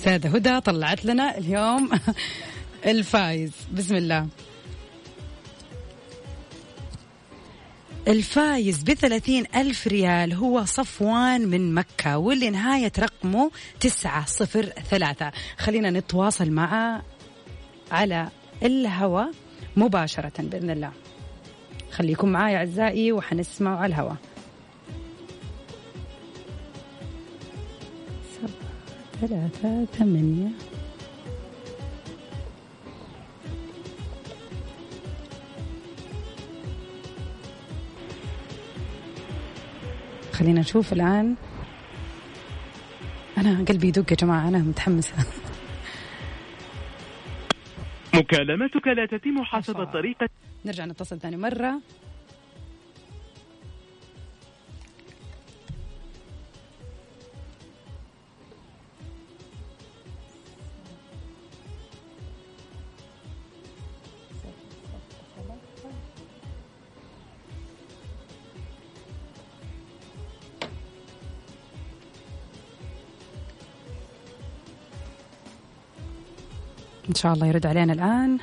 أستاذة 0.00 0.36
هدى 0.36 0.60
طلعت 0.60 1.04
لنا 1.04 1.38
اليوم 1.38 1.90
الفايز. 2.86 3.52
بسم 3.72 3.96
الله. 3.96 4.28
الفايز 8.08 8.82
بثلاثين 8.82 9.44
ألف 9.56 9.86
ريال 9.86 10.32
هو 10.32 10.64
صفوان 10.64 11.48
من 11.48 11.74
مكة 11.74 12.18
واللي 12.18 12.50
نهاية 12.50 12.92
رقمه 12.98 13.50
تسعة 13.80 14.26
صفر 14.26 14.62
ثلاثة. 14.90 15.32
خلينا 15.58 15.90
نتواصل 15.90 16.50
معه 16.50 17.02
على 17.92 18.28
الهواء 18.62 19.30
مباشرة 19.76 20.32
بإذن 20.38 20.70
الله. 20.70 20.92
خليكم 21.90 22.28
معاي 22.28 22.56
أعزائي 22.56 23.12
وحنسمعوا 23.12 23.78
على 23.78 23.94
الهواء. 23.94 24.16
ثلاثة 29.20 29.84
ثمانية. 29.84 30.48
خلينا 40.32 40.60
نشوف 40.60 40.92
الآن. 40.92 41.34
أنا 43.38 43.64
قلبي 43.68 43.88
يدق 43.88 44.12
يا 44.12 44.16
جماعة 44.16 44.48
أنا 44.48 44.58
متحمسة. 44.58 45.14
مكالمتك 48.14 48.86
لا 48.86 49.06
تتم 49.06 49.44
حسب 49.44 49.84
طريقة 49.84 50.28
نرجع 50.64 50.84
نتصل 50.84 51.18
ثاني 51.20 51.36
مرة. 51.36 51.80
إن 77.10 77.14
شاء 77.14 77.32
الله 77.32 77.46
يرد 77.46 77.66
علينا 77.66 77.92
الآن. 77.92 78.38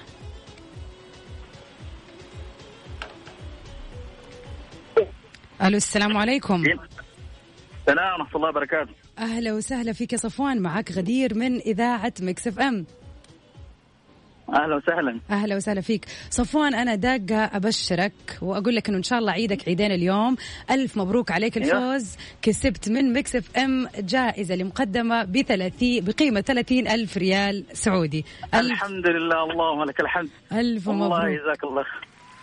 ألو 5.61 5.77
السلام 5.77 6.17
عليكم. 6.17 6.55
السلام 6.55 8.19
ورحمة 8.19 8.35
الله 8.35 8.49
وبركاته. 8.49 8.91
أهلا 9.19 9.53
وسهلا 9.53 9.93
فيك 9.93 10.13
يا 10.13 10.17
صفوان. 10.17 10.61
معك 10.61 10.91
غدير 10.91 11.35
من 11.35 11.59
إذاعة 11.59 12.13
Mix 12.21 12.47
FM 12.47 14.63
أهلا 14.63 14.75
وسهلا. 14.75 15.19
أهلا 15.29 15.55
وسهلا 15.55 15.81
فيك. 15.81 16.05
صفوان 16.29 16.75
أنا 16.75 16.95
داقة 16.95 17.45
أبشرك 17.45 18.13
وأقول 18.41 18.75
لك 18.75 18.89
أنه 18.89 18.97
إن 18.97 19.03
شاء 19.03 19.19
الله 19.19 19.31
عيدك 19.31 19.67
عيدين 19.67 19.91
اليوم. 19.91 20.35
ألف 20.71 20.97
مبروك 20.97 21.31
عليك 21.31 21.57
الفوز. 21.57 22.15
كسبت 22.41 22.89
من 22.89 23.13
Mix 23.13 23.35
FM 23.35 23.87
جائزة 23.99 24.55
لمقدمة 24.55 25.23
بثلاثي 25.23 26.01
بقيمة 26.01 26.41
30 26.41 26.87
ألف 26.87 27.17
ريال 27.17 27.65
سعودي. 27.73 28.25
ألف. 28.53 28.71
الحمد 28.71 29.07
لله 29.07 29.43
اللهم 29.43 29.83
لك 29.83 29.99
الحمد. 29.99 30.29
الله 30.51 30.93
مبروك. 30.93 31.23
يجزاك 31.23 31.63
الله 31.63 31.85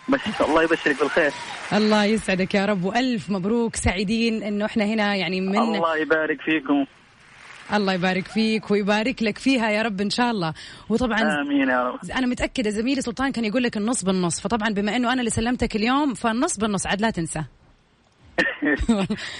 بس 0.09 0.41
الله 0.41 0.63
يبشرك 0.63 0.99
بالخير. 0.99 1.31
الله 1.73 2.05
يسعدك 2.05 2.55
يا 2.55 2.65
رب. 2.65 2.83
وألف 2.83 3.29
مبروك 3.29 3.75
سعيدين 3.75 4.43
أنه 4.43 4.65
إحنا 4.65 4.85
هنا 4.85 5.15
يعني 5.15 5.41
من 5.41 5.57
الله 5.57 5.97
يبارك 5.97 6.41
فيكم. 6.41 6.85
الله 7.73 7.93
يبارك 7.93 8.27
فيك 8.27 8.71
ويبارك 8.71 9.23
لك 9.23 9.37
فيها 9.37 9.69
يا 9.69 9.81
رب 9.81 10.01
إن 10.01 10.09
شاء 10.09 10.31
الله. 10.31 10.53
وطبعا 10.89 11.21
آمين 11.21 11.69
يا 11.69 11.83
رب. 11.83 11.99
أنا 12.11 12.27
متأكدة 12.27 12.69
زميلي 12.69 13.01
سلطان 13.01 13.31
كان 13.31 13.45
يقول 13.45 13.63
لك 13.63 13.77
النص 13.77 14.03
بالنص 14.03 14.39
فطبعا 14.41 14.69
بما 14.69 14.95
إنه 14.95 15.13
أنا 15.13 15.19
اللي 15.19 15.31
سلمتك 15.31 15.75
اليوم 15.75 16.13
فالنص 16.13 16.57
بالنص 16.57 16.87
عاد 16.87 17.01
لا 17.01 17.09
تنسى. 17.09 17.43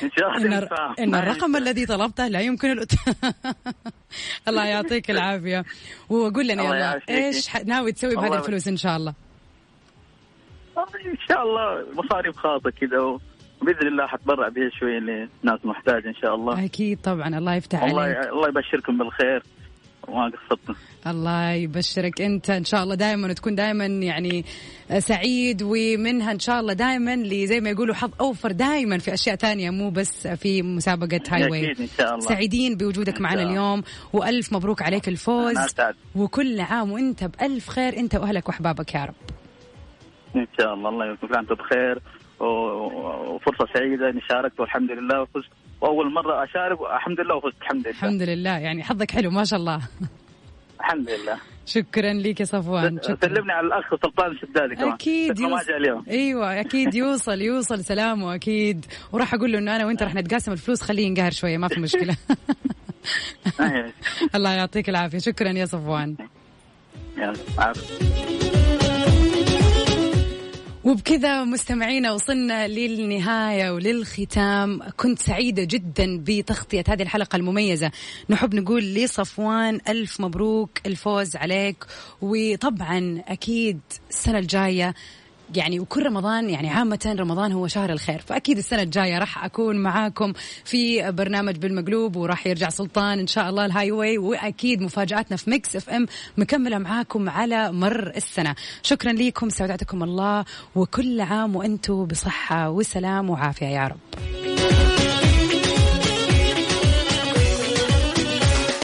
إن 0.03 0.09
شاء 0.19 0.37
الله. 0.37 0.67
إن 0.99 1.15
الرقم 1.15 1.55
الذي 1.55 1.85
طلبته 1.85 2.27
لا 2.27 2.39
يمكن 2.39 2.71
الأت... 2.71 2.91
الله 4.47 4.65
يعطيك 4.65 5.11
العافية. 5.11 5.65
وقول 6.09 6.47
لنا 6.47 6.63
يلا 6.63 7.01
ح- 7.47 7.65
ناوي 7.65 7.91
تسوي 7.91 8.15
بهذه 8.15 8.37
الفلوس 8.37 8.67
إن 8.67 8.77
شاء 8.77 8.97
الله؟ 8.97 9.13
إن 11.05 11.17
شاء 11.27 11.43
الله 11.43 11.85
مصاريف 12.03 12.37
خاصه 12.37 12.69
كذا 12.81 13.19
وباذن 13.61 13.87
الله 13.87 14.07
حتبرع 14.07 14.49
بها 14.49 14.69
شوية 14.79 14.99
لناس 14.99 15.65
محتاجه 15.65 16.07
إن 16.07 16.15
شاء 16.15 16.35
الله. 16.35 16.65
أكيد 16.65 16.99
طبعا 17.01 17.37
الله 17.37 17.55
يفتح 17.55 17.83
الله 17.83 18.01
عليك. 18.01 18.17
الله 18.17 18.47
يبشركم 18.49 18.97
بالخير. 18.97 19.43
وما 20.07 20.31
قصرتنا. 20.31 20.75
الله 21.07 21.51
يبشرك 21.51 22.21
أنت 22.21 22.49
إن 22.49 22.63
شاء 22.63 22.83
الله 22.83 22.95
دائما 22.95 23.27
وتكون 23.27 23.55
دائما 23.55 23.85
يعني 23.85 24.45
سعيد 24.97 25.63
ومنها 25.63 26.31
إن 26.31 26.39
شاء 26.39 26.59
الله 26.59 26.73
دائما 26.73 27.13
اللي 27.13 27.47
زي 27.47 27.59
ما 27.59 27.69
يقولوا 27.69 27.95
حظ 27.95 28.11
أوفر 28.21 28.51
دائما 28.51 28.97
في 28.97 29.13
أشياء 29.13 29.35
ثانية 29.35 29.69
مو 29.69 29.89
بس 29.89 30.27
في 30.27 30.61
مسابقة 30.61 31.21
هاي 31.29 31.49
واي 31.49 31.65
أكيد 31.71 31.81
إن 31.81 31.87
شاء 31.97 32.09
الله. 32.15 32.19
سعيدين 32.19 32.77
بوجودك 32.77 33.21
معنا. 33.21 33.43
اليوم 33.43 33.83
وألف 34.13 34.53
مبروك 34.53 34.81
عليك 34.81 35.07
الفوز. 35.07 35.55
وكل 36.15 36.61
عام 36.61 36.91
وأنت 36.91 37.23
بألف 37.23 37.69
خير 37.69 37.97
أنت 37.97 38.15
وأهلك 38.15 38.49
وأحبابك 38.49 38.95
يا 38.95 39.05
رب. 39.05 39.15
إن 40.35 40.47
شاء 40.59 40.73
الله. 40.73 40.89
الله 40.89 41.13
يكون 41.13 41.35
أنتم 41.35 41.55
بخير. 41.55 41.99
وفرصة 42.39 43.65
سعيدة 43.73 44.09
إني 44.09 44.21
شاركت 44.29 44.59
والحمد 44.59 44.91
لله 44.91 45.21
وفزت. 45.21 45.49
وأول 45.81 46.13
مرة 46.13 46.43
أشارك 46.43 46.81
والحمد 46.81 47.19
لله 47.19 47.35
وفزت 47.35 47.61
الحمد 47.61 47.81
لله. 47.87 47.89
الحمد 47.89 48.21
لله. 48.21 48.57
يعني 48.57 48.83
حظك 48.83 49.11
حلو 49.11 49.29
ما 49.31 49.43
شاء 49.43 49.59
الله. 49.59 49.79
الحمد 50.79 51.09
لله. 51.09 51.37
شكرا 51.65 52.13
لك 52.13 52.39
يا 52.39 52.45
صفوان 52.45 52.99
سلمني 53.21 53.51
على 53.51 53.67
الأخ 53.67 53.89
سلطان 53.89 54.31
الشدادي 54.31 54.75
كمان. 54.75 54.91
أكيد 54.93 55.39
يوصل 55.39 55.71
اليوم. 55.71 56.05
أيوه 56.09 56.59
أكيد 56.59 56.95
يوصل 57.01 57.41
يوصل 57.41 57.83
سلامه 57.83 58.35
أكيد. 58.35 58.85
وراح 59.11 59.33
أقول 59.33 59.51
له 59.51 59.59
إنه 59.59 59.75
أنا 59.75 59.85
وأنت 59.85 60.03
راح 60.03 60.15
نتقاسم 60.15 60.51
الفلوس 60.51 60.81
خليه 60.81 61.05
ينقهر 61.05 61.31
شوية 61.31 61.57
ما 61.57 61.67
في 61.67 61.79
مشكلة. 61.79 62.17
الله 64.35 64.49
يعطيك 64.53 64.89
العافية. 64.89 65.17
شكرا 65.17 65.49
يا 65.49 65.65
صفوان. 65.65 66.15
يلا 67.17 67.33
عافية. 67.57 68.44
وبكذا 70.85 71.43
مستمعينا 71.43 72.11
وصلنا 72.11 72.67
للنهاية 72.67 73.71
وللختام. 73.71 74.79
كنت 74.97 75.19
سعيدة 75.19 75.63
جدا 75.63 76.23
بتغطية 76.23 76.83
هذه 76.87 77.01
الحلقة 77.01 77.35
المميزة. 77.35 77.91
نحب 78.29 78.55
نقول 78.55 78.83
لصفوان 78.83 79.79
ألف 79.89 80.21
مبروك 80.21 80.69
الفوز 80.85 81.35
عليك. 81.35 81.85
وطبعا 82.21 83.23
أكيد 83.27 83.79
السنة 84.09 84.39
الجاية 84.39 84.95
يعني 85.55 85.79
وكل 85.79 86.05
رمضان 86.05 86.49
يعني 86.49 86.69
عامة 86.69 87.15
رمضان 87.19 87.51
هو 87.51 87.67
شهر 87.67 87.89
الخير 87.89 88.21
فأكيد 88.27 88.57
السنة 88.57 88.81
الجاية 88.81 89.19
راح 89.19 89.45
أكون 89.45 89.75
معاكم 89.75 90.33
في 90.65 91.11
برنامج 91.11 91.55
بالمقلوب 91.57 92.15
وراح 92.15 92.47
يرجع 92.47 92.69
سلطان 92.69 93.19
إن 93.19 93.27
شاء 93.27 93.49
الله 93.49 93.65
ال 93.65 93.91
highway 93.91 94.17
وأكيد 94.17 94.81
مفاجآتنا 94.81 95.37
في 95.37 95.49
ميكس 95.49 95.75
إف 95.75 95.89
إم 95.89 96.05
مكملة 96.37 96.77
معاكم 96.77 97.29
على 97.29 97.71
مر 97.71 98.11
السنة. 98.15 98.55
شكرا 98.83 99.11
لكم 99.13 99.49
سعدتكم 99.49 100.03
الله 100.03 100.45
وكل 100.75 101.21
عام 101.21 101.55
وأنتم 101.55 102.05
بصحة 102.05 102.69
وسلام 102.69 103.29
وعافية 103.29 103.65
يا 103.65 103.87
رب. 103.87 103.99